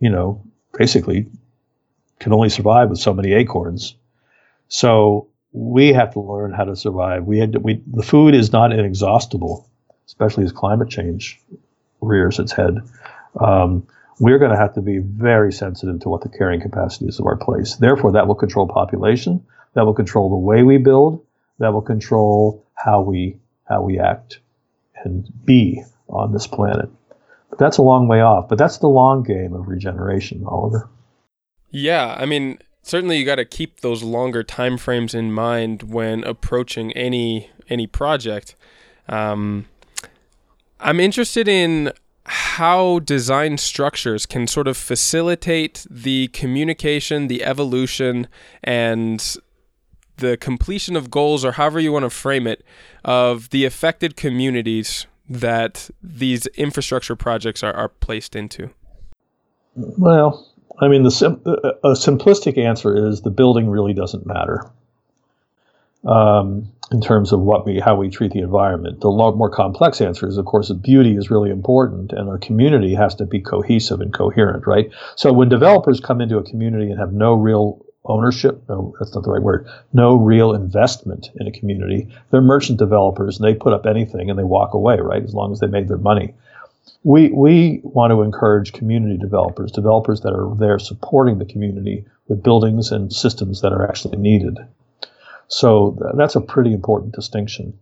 [0.00, 0.42] you know,
[0.76, 1.26] basically
[2.20, 3.94] can only survive with so many acorns.
[4.68, 7.24] So we have to learn how to survive.
[7.24, 9.68] We had to, we the food is not inexhaustible,
[10.06, 11.40] especially as climate change
[12.00, 12.78] rears its head.
[13.40, 13.86] Um,
[14.20, 17.26] we're going to have to be very sensitive to what the carrying capacity is of
[17.26, 17.76] our place.
[17.76, 19.44] Therefore, that will control population.
[19.74, 21.24] That will control the way we build.
[21.58, 24.38] That will control how we how we act
[25.04, 26.88] and be on this planet.
[27.50, 28.48] But that's a long way off.
[28.48, 30.88] But that's the long game of regeneration, Oliver.
[31.70, 36.24] Yeah, I mean, certainly you got to keep those longer time frames in mind when
[36.24, 38.56] approaching any any project.
[39.08, 39.66] Um,
[40.80, 41.92] I'm interested in
[42.24, 48.26] how design structures can sort of facilitate the communication, the evolution,
[48.62, 49.36] and
[50.16, 52.64] the completion of goals, or however you want to frame it,
[53.04, 58.70] of the affected communities that these infrastructure projects are, are placed into?
[59.74, 60.46] Well,
[60.80, 64.70] I mean, the sim- a simplistic answer is the building really doesn't matter
[66.06, 69.00] um, in terms of what we how we treat the environment.
[69.00, 72.38] The lot more complex answer is, of course, that beauty is really important, and our
[72.38, 74.90] community has to be cohesive and coherent, right?
[75.16, 79.24] So when developers come into a community and have no real ownership, no, that's not
[79.24, 83.72] the right word, no real investment in a community, they're merchant developers and they put
[83.72, 85.22] up anything and they walk away, right?
[85.22, 86.34] As long as they made their money.
[87.08, 92.42] We, we want to encourage community developers, developers that are there supporting the community with
[92.42, 94.58] buildings and systems that are actually needed.
[95.46, 97.78] So that's a pretty important distinction.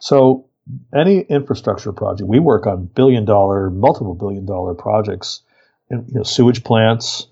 [0.00, 0.46] So
[0.92, 5.42] any infrastructure project, we work on billion dollar, multiple billion dollar projects,
[5.92, 7.28] you know, sewage plants,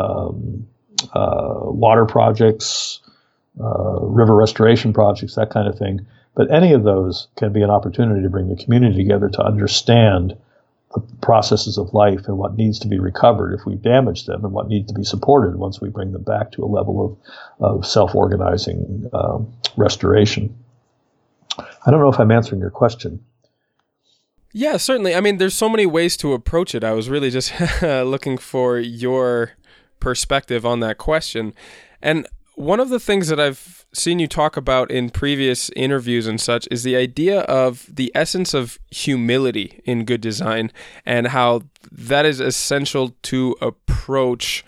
[0.00, 0.66] um,
[1.14, 2.98] uh, water projects,
[3.62, 6.04] uh, river restoration projects, that kind of thing.
[6.34, 10.36] But any of those can be an opportunity to bring the community together to understand
[10.94, 14.52] the processes of life and what needs to be recovered if we damage them and
[14.52, 17.18] what needs to be supported once we bring them back to a level
[17.60, 20.56] of, of self organizing um, restoration.
[21.58, 23.24] I don't know if I'm answering your question.
[24.52, 25.14] Yeah, certainly.
[25.14, 26.82] I mean, there's so many ways to approach it.
[26.82, 29.52] I was really just looking for your
[30.00, 31.54] perspective on that question.
[32.02, 32.26] And
[32.60, 36.68] one of the things that I've seen you talk about in previous interviews and such
[36.70, 40.70] is the idea of the essence of humility in good design
[41.06, 44.64] and how that is essential to approach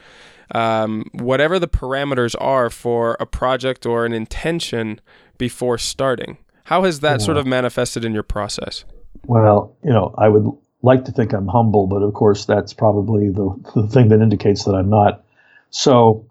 [0.54, 4.98] um, whatever the parameters are for a project or an intention
[5.36, 6.38] before starting.
[6.64, 8.84] How has that sort of manifested in your process?
[9.26, 10.50] Well, you know, I would
[10.80, 14.64] like to think I'm humble, but of course, that's probably the, the thing that indicates
[14.64, 15.24] that I'm not.
[15.70, 16.26] So,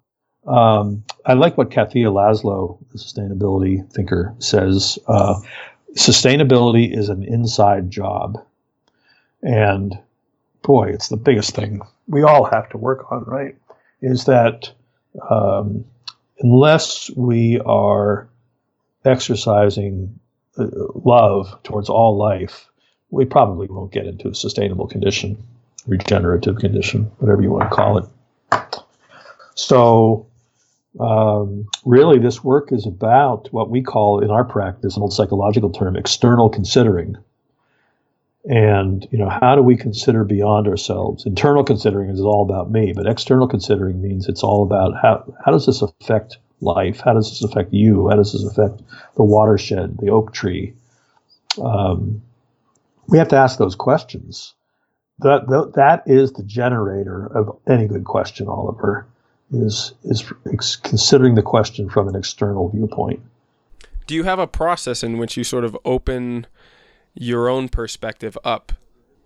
[0.46, 4.98] um, I like what Kathia Laszlo, the sustainability thinker, says.
[5.06, 5.40] Uh,
[5.94, 8.44] sustainability is an inside job.
[9.42, 9.98] And
[10.62, 13.56] boy, it's the biggest thing we all have to work on, right?
[14.00, 14.70] Is that
[15.30, 15.84] um,
[16.40, 18.28] unless we are
[19.04, 20.18] exercising
[20.58, 20.66] uh,
[21.04, 22.68] love towards all life,
[23.10, 25.42] we probably won't get into a sustainable condition,
[25.86, 28.76] regenerative condition, whatever you want to call it.
[29.54, 30.26] So,
[31.00, 35.70] um, really, this work is about what we call in our practice, an old psychological
[35.70, 37.16] term, external considering.
[38.44, 41.24] And you know, how do we consider beyond ourselves?
[41.24, 45.52] Internal considering is all about me, but external considering means it's all about how how
[45.52, 47.00] does this affect life?
[47.04, 48.08] How does this affect you?
[48.08, 48.82] How does this affect
[49.16, 50.74] the watershed, the oak tree?
[51.62, 52.22] Um,
[53.08, 54.54] we have to ask those questions.
[55.18, 59.06] That, that, that is the generator of any good question, Oliver,
[59.52, 63.20] is, is considering the question from an external viewpoint.
[64.06, 66.46] Do you have a process in which you sort of open
[67.14, 68.72] your own perspective up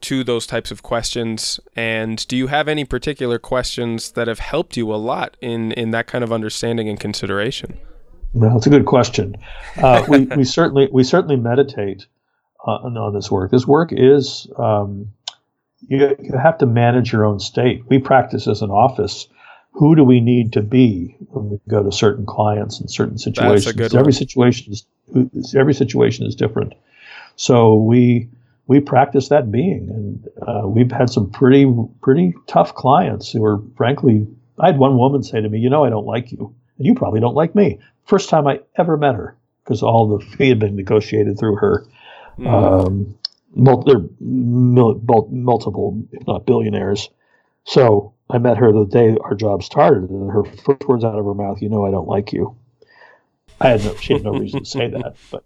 [0.03, 1.59] to those types of questions?
[1.75, 5.91] And do you have any particular questions that have helped you a lot in, in
[5.93, 7.79] that kind of understanding and consideration?
[8.33, 9.37] Well, it's a good question.
[9.77, 12.07] Uh, we, we certainly we certainly meditate
[12.67, 13.51] uh, on this work.
[13.51, 15.13] This work is um,
[15.89, 17.85] you, you have to manage your own state.
[17.89, 19.29] We practice as an office.
[19.77, 23.67] Who do we need to be when we go to certain clients in certain situations?
[23.95, 26.75] every situation is every situation is different.
[27.37, 28.29] So we
[28.67, 31.71] we practice that being, and uh, we've had some pretty
[32.01, 34.27] pretty tough clients who are frankly.
[34.59, 36.95] I had one woman say to me, "You know, I don't like you, and you
[36.95, 40.59] probably don't like me." First time I ever met her, because all the fee had
[40.59, 41.87] been negotiated through her
[42.39, 42.47] Mm.
[42.47, 43.19] Um,
[43.55, 47.09] mul- multiple, if not billionaires.
[47.67, 51.25] So I met her the day our job started, and her first words out of
[51.25, 52.57] her mouth, "You know, I don't like you."
[53.61, 55.43] I had no, she had no reason to say that, but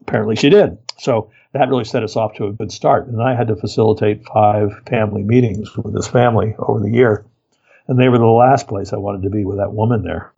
[0.00, 0.78] apparently she did.
[0.96, 3.08] So that really set us off to a good start.
[3.08, 7.24] And I had to facilitate five family meetings with this family over the year,
[7.86, 10.32] and they were the last place I wanted to be with that woman there.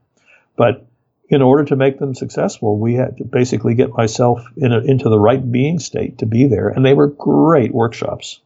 [0.56, 0.84] But
[1.28, 5.08] in order to make them successful, we had to basically get myself in a, into
[5.08, 6.68] the right being state to be there.
[6.68, 8.40] And they were great workshops.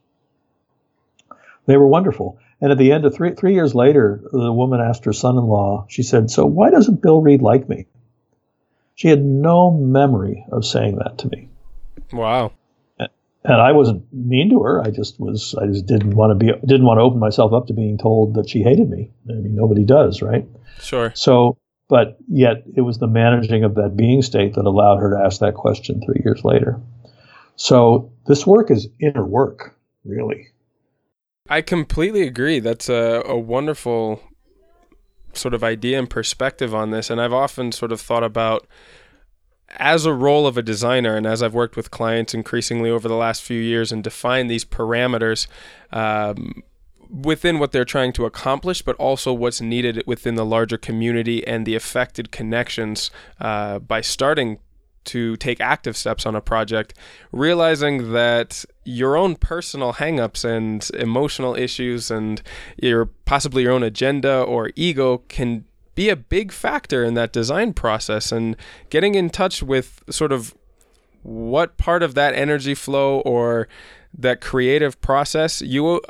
[1.67, 2.39] They were wonderful.
[2.65, 5.45] And at the end of three, three years later, the woman asked her son in
[5.45, 7.85] law, she said, So why doesn't Bill Reed like me?
[8.95, 11.51] She had no memory of saying that to me.
[12.11, 12.53] Wow.
[12.99, 14.81] And I wasn't mean to her.
[14.81, 15.55] I just was.
[15.61, 16.59] I just didn't want to be.
[16.67, 19.11] Didn't want to open myself up to being told that she hated me.
[19.29, 20.47] I mean, nobody does, right?
[20.81, 21.13] Sure.
[21.15, 21.59] So
[21.91, 25.41] but yet it was the managing of that being state that allowed her to ask
[25.41, 26.81] that question three years later.
[27.57, 30.54] So this work is inner work, really.
[31.49, 32.59] I completely agree.
[32.59, 34.23] That's a, a wonderful
[35.35, 37.11] sort of idea and perspective on this.
[37.11, 38.67] And I've often sort of thought about
[39.77, 43.17] as a role of a designer, and as I've worked with clients increasingly over the
[43.17, 45.47] last few years and defined these parameters,
[45.93, 46.63] um,
[47.11, 51.67] within what they're trying to accomplish, but also what's needed within the larger community and
[51.67, 54.61] the affected connections uh, by starting
[55.05, 56.95] to take active steps on a project,
[57.33, 62.43] realizing that your own personal hangups and emotional issues and
[62.77, 65.65] your possibly your own agenda or ego can
[65.95, 68.57] be a big factor in that design process and
[68.91, 70.55] getting in touch with sort of
[71.23, 73.69] what part of that energy flow or
[74.17, 76.01] that creative process you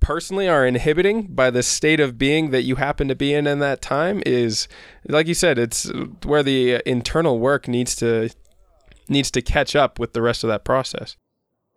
[0.00, 3.58] personally are inhibiting by the state of being that you happen to be in in
[3.58, 4.68] that time is
[5.08, 5.90] like you said it's
[6.24, 8.28] where the internal work needs to
[9.08, 11.16] needs to catch up with the rest of that process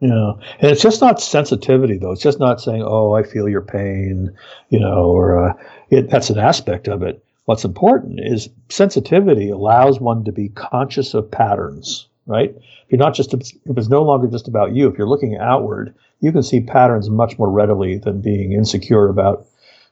[0.01, 3.61] yeah and it's just not sensitivity though it's just not saying oh i feel your
[3.61, 4.29] pain
[4.69, 5.53] you know or uh,
[5.89, 11.13] it, that's an aspect of it what's important is sensitivity allows one to be conscious
[11.13, 14.97] of patterns right if you're not just if it's no longer just about you if
[14.97, 19.47] you're looking outward you can see patterns much more readily than being insecure about,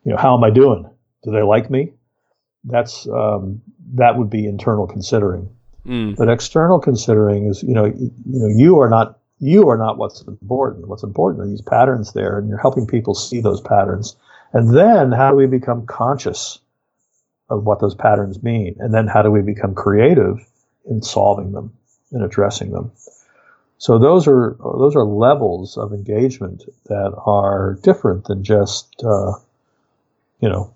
[0.05, 0.89] you know, how am I doing?
[1.23, 1.91] Do they like me?
[2.63, 3.61] That's um,
[3.95, 5.49] that would be internal considering.
[5.85, 6.15] Mm.
[6.15, 9.97] But external considering is, you know, you, you know, you are not you are not
[9.97, 10.87] what's important.
[10.87, 14.15] What's important are these patterns there, and you're helping people see those patterns.
[14.53, 16.59] And then how do we become conscious
[17.49, 18.75] of what those patterns mean?
[18.79, 20.45] And then how do we become creative
[20.89, 21.73] in solving them
[22.11, 22.91] and addressing them?
[23.77, 29.33] So those are those are levels of engagement that are different than just uh,
[30.41, 30.73] you know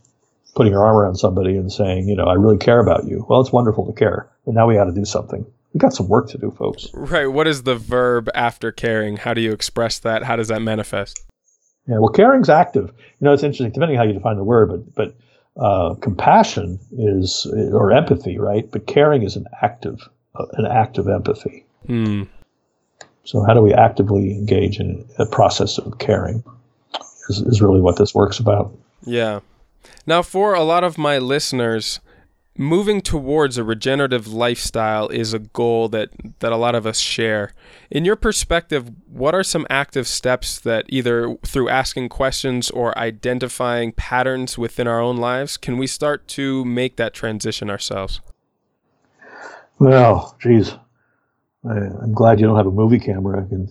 [0.56, 3.26] putting your arm around somebody and saying you know I really care about you.
[3.28, 5.46] Well, it's wonderful to care, but now we got to do something.
[5.74, 6.88] We got some work to do, folks.
[6.94, 7.26] Right.
[7.26, 9.18] What is the verb after caring?
[9.18, 10.24] How do you express that?
[10.24, 11.24] How does that manifest?
[11.88, 11.98] Yeah.
[12.00, 12.94] Well, caring's active.
[12.98, 15.16] You know, it's interesting depending how you define the word, but but
[15.62, 18.70] uh, compassion is or empathy, right?
[18.72, 21.66] But caring is an active uh, an active empathy.
[21.88, 22.28] Mm.
[23.26, 26.44] So, how do we actively engage in a process of caring?
[27.30, 28.76] Is, is really what this work's about.
[29.06, 29.40] Yeah.
[30.06, 32.02] Now, for a lot of my listeners,
[32.58, 37.54] moving towards a regenerative lifestyle is a goal that, that a lot of us share.
[37.90, 43.92] In your perspective, what are some active steps that either through asking questions or identifying
[43.92, 48.22] patterns within our own lives can we start to make that transition ourselves?
[49.80, 50.76] Well, geez,
[51.68, 53.44] I, am glad you don't have a movie camera.
[53.44, 53.68] I can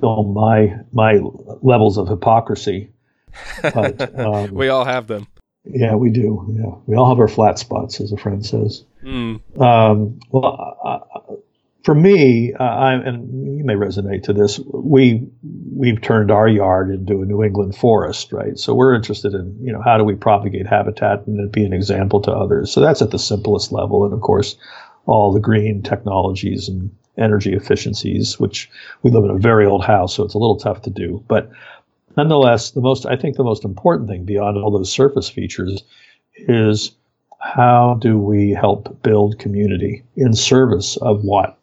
[0.00, 1.20] film my my
[1.62, 2.90] levels of hypocrisy.
[3.62, 5.28] But, um, we all have them.
[5.64, 6.46] Yeah, we do.
[6.58, 8.84] Yeah, we all have our flat spots, as a friend says.
[9.04, 9.60] Mm.
[9.60, 11.34] Um, well, uh,
[11.82, 14.58] for me, uh, I, and you may resonate to this.
[14.58, 15.26] We
[15.74, 18.58] we've turned our yard into a New England forest, right?
[18.58, 22.20] So we're interested in you know how do we propagate habitat and be an example
[22.22, 22.72] to others.
[22.72, 24.56] So that's at the simplest level, and of course,
[25.06, 28.70] all the green technologies and energy efficiencies, which
[29.02, 31.22] we live in a very old house, so it's a little tough to do.
[31.28, 31.50] But
[32.16, 35.82] nonetheless, the most I think the most important thing beyond all those surface features
[36.36, 36.92] is
[37.40, 41.56] how do we help build community in service of what?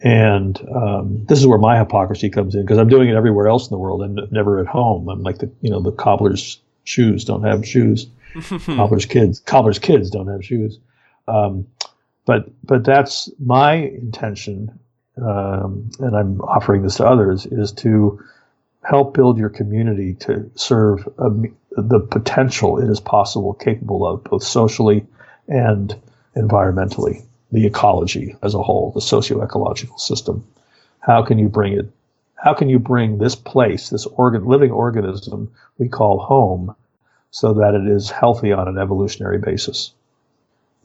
[0.00, 3.66] And um, this is where my hypocrisy comes in because I'm doing it everywhere else
[3.66, 5.08] in the world and never at home.
[5.08, 8.06] I'm like the you know the cobbler's shoes don't have shoes.
[8.66, 10.78] cobbler's kids cobbler's kids don't have shoes.
[11.26, 11.66] Um,
[12.26, 14.78] but but that's my intention,
[15.16, 18.22] um, and I'm offering this to others, is to
[18.82, 21.30] help build your community to serve a,
[21.76, 25.06] the potential it is possible, capable of, both socially
[25.48, 25.94] and
[26.36, 30.44] environmentally, the ecology as a whole, the socio-ecological system.
[31.00, 31.90] How can you bring it?
[32.38, 36.74] how can you bring this place, this organ, living organism we call home,
[37.30, 39.92] so that it is healthy on an evolutionary basis?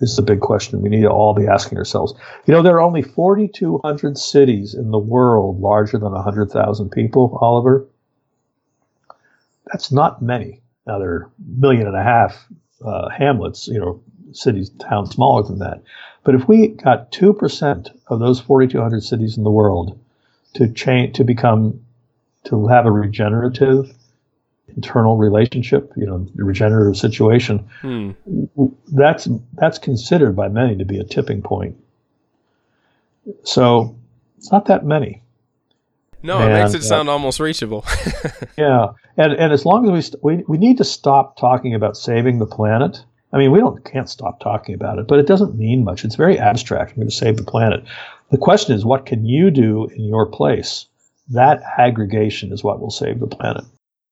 [0.04, 2.14] This is the big question we need to all be asking ourselves.
[2.45, 7.88] You know, there are only 4,200 cities in the world larger than 100,000 people, Oliver.
[9.72, 10.60] That's not many.
[10.86, 12.45] Now, there are a million and a half
[12.86, 15.82] uh, hamlets, you know, cities, towns smaller than that.
[16.26, 19.97] But if we got 2% of those 4,200 cities in the world
[20.56, 21.80] to change, to become,
[22.43, 23.95] to have a regenerative
[24.76, 28.12] internal relationship, you know, regenerative situation, hmm.
[28.92, 31.78] that's, that's considered by many to be a tipping point.
[33.44, 33.98] So
[34.38, 35.22] it's not that many.
[36.22, 37.86] No, and, it makes it uh, sound uh, almost reachable.
[38.58, 41.98] yeah, and and as long as we, st- we we need to stop talking about
[41.98, 43.04] saving the planet
[43.34, 46.06] I mean, we don't can't stop talking about it, but it doesn't mean much.
[46.06, 46.92] It's very abstract.
[46.92, 47.84] I'm going to save the planet.
[48.30, 50.88] The question is, what can you do in your place?
[51.30, 53.66] That aggregation is what will save the planet.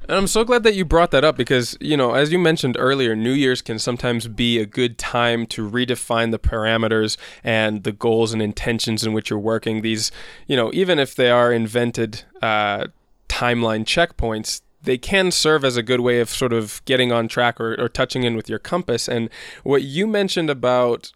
[0.07, 2.75] And I'm so glad that you brought that up because, you know, as you mentioned
[2.79, 7.91] earlier, New Year's can sometimes be a good time to redefine the parameters and the
[7.91, 9.81] goals and intentions in which you're working.
[9.81, 10.11] These,
[10.47, 12.87] you know, even if they are invented uh,
[13.29, 17.61] timeline checkpoints, they can serve as a good way of sort of getting on track
[17.61, 19.07] or, or touching in with your compass.
[19.07, 19.29] And
[19.63, 21.11] what you mentioned about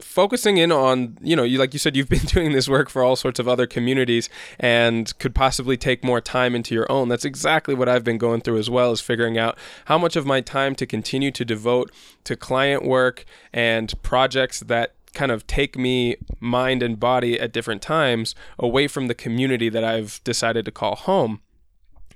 [0.00, 3.02] focusing in on you know you like you said you've been doing this work for
[3.02, 4.28] all sorts of other communities
[4.58, 7.08] and could possibly take more time into your own.
[7.08, 10.26] That's exactly what I've been going through as well as figuring out how much of
[10.26, 11.90] my time to continue to devote
[12.24, 17.82] to client work and projects that kind of take me mind and body at different
[17.82, 21.40] times away from the community that I've decided to call home.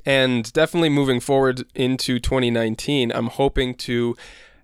[0.04, 4.16] And definitely moving forward into 2019, I'm hoping to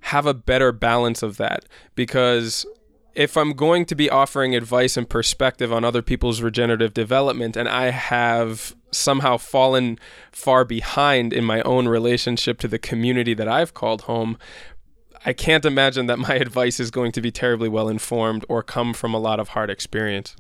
[0.02, 1.64] have a better balance of that
[1.94, 2.66] because
[3.18, 7.68] if I'm going to be offering advice and perspective on other people's regenerative development and
[7.68, 9.98] I have somehow fallen
[10.30, 14.38] far behind in my own relationship to the community that I've called home,
[15.26, 18.94] I can't imagine that my advice is going to be terribly well informed or come
[18.94, 20.36] from a lot of hard experience.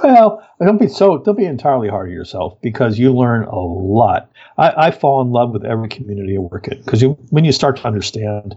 [0.00, 4.30] Well, don't be so don't be entirely hard on yourself because you learn a lot.
[4.56, 7.76] I, I fall in love with every community I work in because when you start
[7.78, 8.56] to understand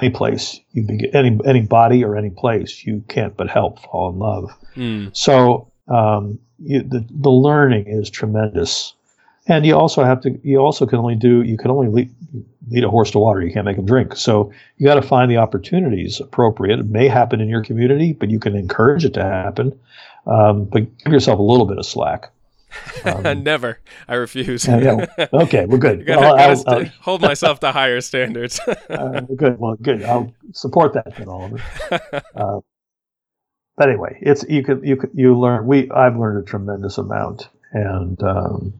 [0.00, 4.10] any place you begin, any any body or any place, you can't but help fall
[4.10, 4.50] in love.
[4.76, 5.16] Mm.
[5.16, 8.94] So um, you, the the learning is tremendous,
[9.46, 12.14] and you also have to you also can only do you can only lead,
[12.68, 13.42] lead a horse to water.
[13.42, 14.16] You can't make him drink.
[14.16, 16.80] So you got to find the opportunities appropriate.
[16.80, 19.78] It may happen in your community, but you can encourage it to happen.
[20.26, 22.30] Um, but give yourself a little bit of slack.
[23.04, 23.78] Um, Never.
[24.08, 24.66] I refuse.
[24.66, 26.06] yeah, Okay, we're good.
[26.06, 28.60] gotta, well, gotta I'll, I'll, hold myself to higher standards.
[28.60, 29.58] uh, good.
[29.58, 30.02] Well, good.
[30.02, 31.60] I'll support that, then, Oliver.
[32.34, 32.60] Uh,
[33.76, 35.66] but anyway, it's you could you could you learn.
[35.66, 38.74] We I've learned a tremendous amount, and um,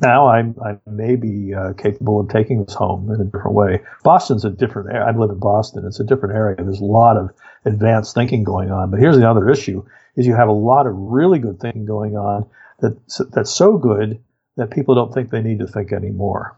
[0.00, 3.80] now I'm I may be uh, capable of taking this home in a different way.
[4.02, 5.06] Boston's a different area.
[5.06, 5.86] I live in Boston.
[5.86, 6.56] It's a different area.
[6.56, 7.30] There's a lot of
[7.64, 8.90] advanced thinking going on.
[8.90, 9.84] But here's the other issue:
[10.16, 12.46] is you have a lot of really good thinking going on
[12.80, 12.96] that
[13.32, 14.20] that's so good
[14.56, 16.56] that people don't think they need to think anymore.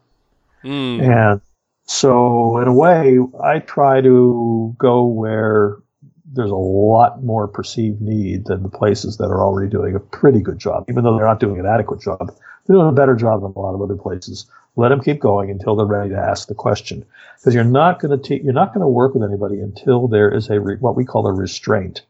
[0.64, 1.02] Mm.
[1.02, 1.40] And
[1.86, 5.76] so, in a way, I try to go where
[6.24, 10.40] there's a lot more perceived need than the places that are already doing a pretty
[10.40, 12.34] good job, even though they're not doing an adequate job.
[12.66, 14.46] They're doing a better job than a lot of other places.
[14.76, 17.04] Let them keep going until they're ready to ask the question,
[17.36, 20.34] because you're not going to te- you're not going to work with anybody until there
[20.34, 22.02] is a re- what we call a restraint.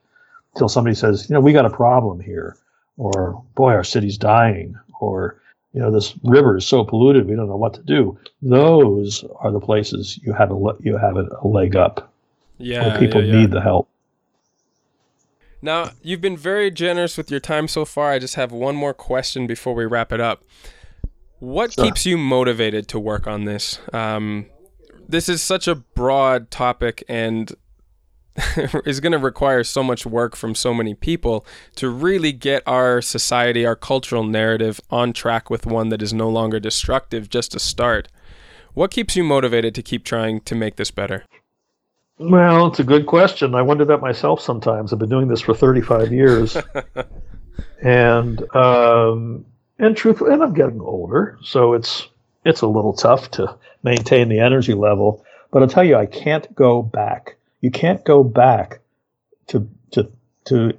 [0.54, 2.56] Until somebody says, you know, we got a problem here,
[2.96, 5.40] or boy, our city's dying, or
[5.72, 8.16] you know, this river is so polluted, we don't know what to do.
[8.40, 12.12] Those are the places you have a you have a, a leg up.
[12.58, 13.40] Yeah, where people yeah, yeah.
[13.40, 13.88] need the help.
[15.60, 18.12] Now, you've been very generous with your time so far.
[18.12, 20.44] I just have one more question before we wrap it up.
[21.38, 21.84] What sure.
[21.84, 23.80] keeps you motivated to work on this?
[23.92, 24.46] Um,
[25.08, 27.50] this is such a broad topic and
[28.84, 33.00] is going to require so much work from so many people to really get our
[33.00, 37.58] society, our cultural narrative on track with one that is no longer destructive just to
[37.58, 38.08] start.
[38.72, 41.24] What keeps you motivated to keep trying to make this better?
[42.18, 43.54] Well, it's a good question.
[43.54, 44.92] I wonder that myself sometimes.
[44.92, 46.56] I've been doing this for 35 years,
[47.82, 49.44] and um,
[49.78, 52.08] and truthfully, and I'm getting older, so it's
[52.44, 55.24] it's a little tough to maintain the energy level.
[55.50, 57.36] But I'll tell you, I can't go back.
[57.64, 58.80] You can't go back
[59.46, 60.12] to to
[60.44, 60.76] to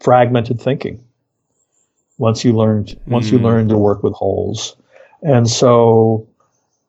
[0.00, 1.02] fragmented thinking.
[2.18, 3.32] Once you learned, once mm.
[3.32, 3.44] you hmm.
[3.46, 4.76] learn to work with wholes,
[5.22, 6.28] and so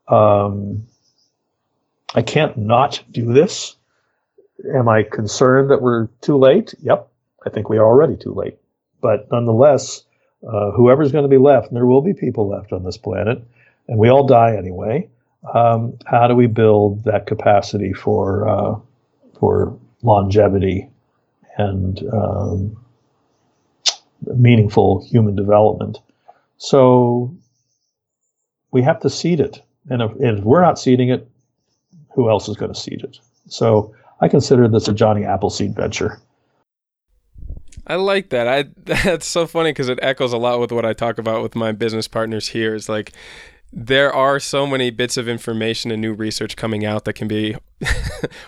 [0.10, 0.86] um,
[2.14, 3.78] I can't not do this.
[4.76, 6.74] Am I concerned that we're too late?
[6.82, 7.08] Yep.
[7.46, 8.58] I think we are already too late.
[9.00, 10.04] But nonetheless,
[10.46, 13.42] uh, whoever's going to be left, and there will be people left on this planet,
[13.88, 15.08] and we all die anyway.
[15.54, 18.76] Um, how do we build that capacity for uh,
[19.42, 20.88] for longevity
[21.58, 22.78] and um,
[24.38, 25.98] meaningful human development?
[26.58, 27.36] So
[28.72, 31.28] we have to seed it, and if, if we're not seeding it,
[32.14, 33.18] who else is going to seed it?
[33.48, 36.22] So I consider this a Johnny Appleseed venture.
[37.88, 38.48] I like that.
[38.48, 38.64] I
[39.04, 41.72] that's so funny because it echoes a lot with what I talk about with my
[41.72, 42.76] business partners here.
[42.76, 43.12] Is like
[43.74, 47.56] there are so many bits of information and new research coming out that can be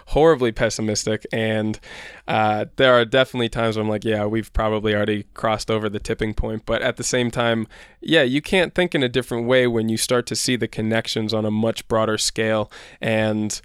[0.08, 1.80] horribly pessimistic and
[2.28, 6.00] uh, there are definitely times where i'm like yeah we've probably already crossed over the
[6.00, 7.68] tipping point but at the same time
[8.02, 11.34] yeah you can't think in a different way when you start to see the connections
[11.34, 12.70] on a much broader scale
[13.00, 13.62] and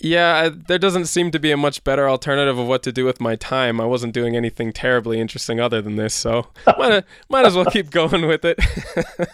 [0.00, 3.20] yeah, there doesn't seem to be a much better alternative of what to do with
[3.20, 3.80] my time.
[3.80, 7.90] I wasn't doing anything terribly interesting other than this, so might, might as well keep
[7.90, 8.58] going with it.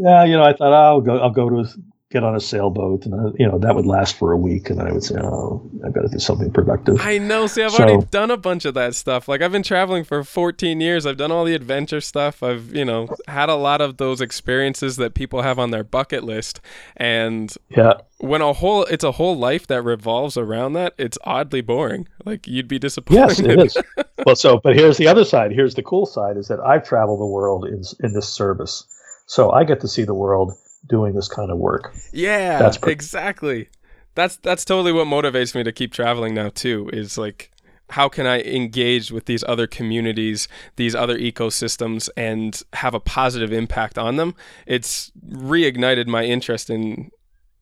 [0.00, 1.18] yeah, you know, I thought oh, I'll go.
[1.18, 1.68] I'll go to
[2.10, 4.78] get on a sailboat, and uh, you know that would last for a week, and
[4.78, 7.46] then I would say, "Oh, I've got to do something productive." I know.
[7.46, 9.28] See, I've so, already done a bunch of that stuff.
[9.28, 11.06] Like I've been traveling for 14 years.
[11.06, 12.42] I've done all the adventure stuff.
[12.42, 16.24] I've you know had a lot of those experiences that people have on their bucket
[16.24, 16.60] list,
[16.96, 21.60] and yeah, when a whole it's a whole life that revolves around that, it's oddly
[21.60, 22.08] boring.
[22.24, 23.38] Like you'd be disappointed.
[23.38, 23.76] Yes, it is.
[24.26, 25.52] well, so but here's the other side.
[25.52, 28.84] Here's the cool side: is that I've traveled the world in in this service,
[29.30, 30.54] so I get to see the world
[30.88, 31.94] doing this kind of work.
[32.12, 33.68] Yeah, that's pre- exactly.
[34.16, 36.90] That's that's totally what motivates me to keep traveling now too.
[36.92, 37.52] Is like
[37.90, 43.52] how can I engage with these other communities, these other ecosystems, and have a positive
[43.52, 44.34] impact on them?
[44.66, 47.10] It's reignited my interest in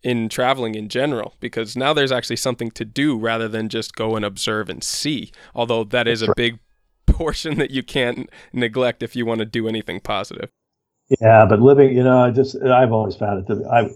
[0.02, 4.16] in traveling in general because now there's actually something to do rather than just go
[4.16, 5.32] and observe and see.
[5.54, 6.60] Although that is a big
[7.06, 10.48] portion that you can't neglect if you want to do anything positive.
[11.20, 13.64] Yeah, but living, you know, I just I've always found it to be.
[13.64, 13.90] I,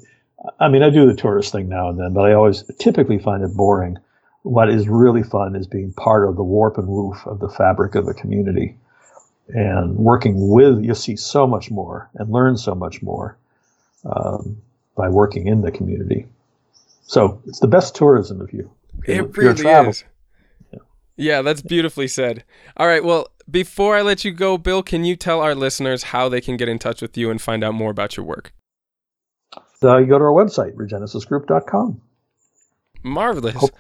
[0.59, 3.43] I mean, I do the tourist thing now and then, but I always typically find
[3.45, 3.99] it boring.
[4.43, 7.95] What is really fun is being part of the warp and woof of the fabric
[7.95, 8.77] of a community,
[9.49, 10.83] and working with.
[10.83, 13.37] You see so much more and learn so much more
[14.05, 14.61] um,
[14.97, 16.27] by working in the community.
[17.05, 18.71] So it's the best tourism if you.
[19.07, 20.05] It really is.
[21.17, 22.43] Yeah, that's beautifully said.
[22.77, 26.29] All right, well, before I let you go, Bill, can you tell our listeners how
[26.29, 28.53] they can get in touch with you and find out more about your work?
[29.83, 32.01] Uh, you go to our website, regenesisgroup.com.
[33.03, 33.55] Marvelous.
[33.55, 33.71] Hope,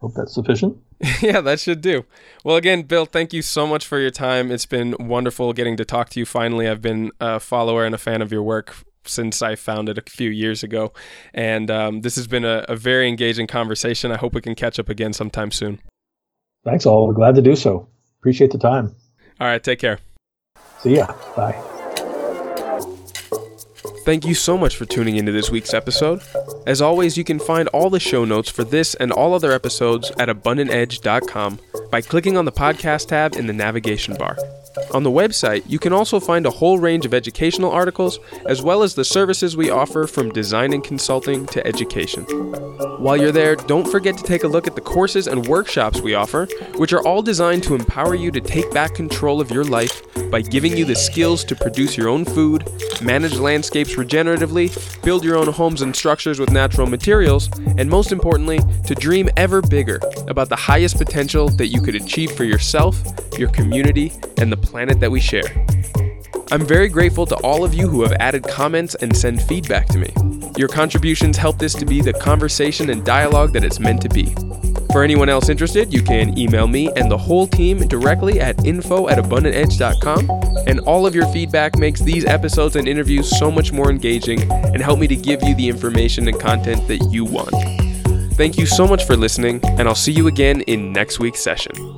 [0.00, 0.78] hope that's sufficient.
[1.20, 2.04] yeah, that should do.
[2.44, 4.50] Well, again, Bill, thank you so much for your time.
[4.50, 6.68] It's been wonderful getting to talk to you finally.
[6.68, 10.02] I've been a follower and a fan of your work since I found it a
[10.02, 10.92] few years ago.
[11.32, 14.12] And um, this has been a, a very engaging conversation.
[14.12, 15.80] I hope we can catch up again sometime soon.
[16.64, 17.06] Thanks, all.
[17.06, 17.88] We're glad to do so.
[18.20, 18.94] Appreciate the time.
[19.40, 19.98] All right, take care.
[20.80, 21.06] See ya.
[21.36, 21.62] Bye.
[24.04, 26.22] Thank you so much for tuning into this week's episode.
[26.66, 30.10] As always, you can find all the show notes for this and all other episodes
[30.18, 31.58] at abundantedge.com
[31.90, 34.38] by clicking on the podcast tab in the navigation bar.
[34.92, 38.82] On the website, you can also find a whole range of educational articles, as well
[38.82, 42.24] as the services we offer from design and consulting to education.
[42.98, 46.14] While you're there, don't forget to take a look at the courses and workshops we
[46.14, 50.02] offer, which are all designed to empower you to take back control of your life
[50.30, 52.68] by giving you the skills to produce your own food,
[53.02, 54.68] manage landscapes regeneratively,
[55.02, 59.62] build your own homes and structures with natural materials, and most importantly, to dream ever
[59.62, 63.00] bigger about the highest potential that you could achieve for yourself,
[63.38, 65.66] your community, and the planet that we share.
[66.50, 69.98] I'm very grateful to all of you who have added comments and send feedback to
[69.98, 70.12] me.
[70.56, 74.34] Your contributions help this to be the conversation and dialogue that it's meant to be.
[74.92, 79.08] For anyone else interested, you can email me and the whole team directly at info
[79.08, 80.30] at abundantedge.com.
[80.66, 84.80] And all of your feedback makes these episodes and interviews so much more engaging and
[84.80, 87.54] help me to give you the information and content that you want.
[88.34, 91.97] Thank you so much for listening, and I'll see you again in next week's session.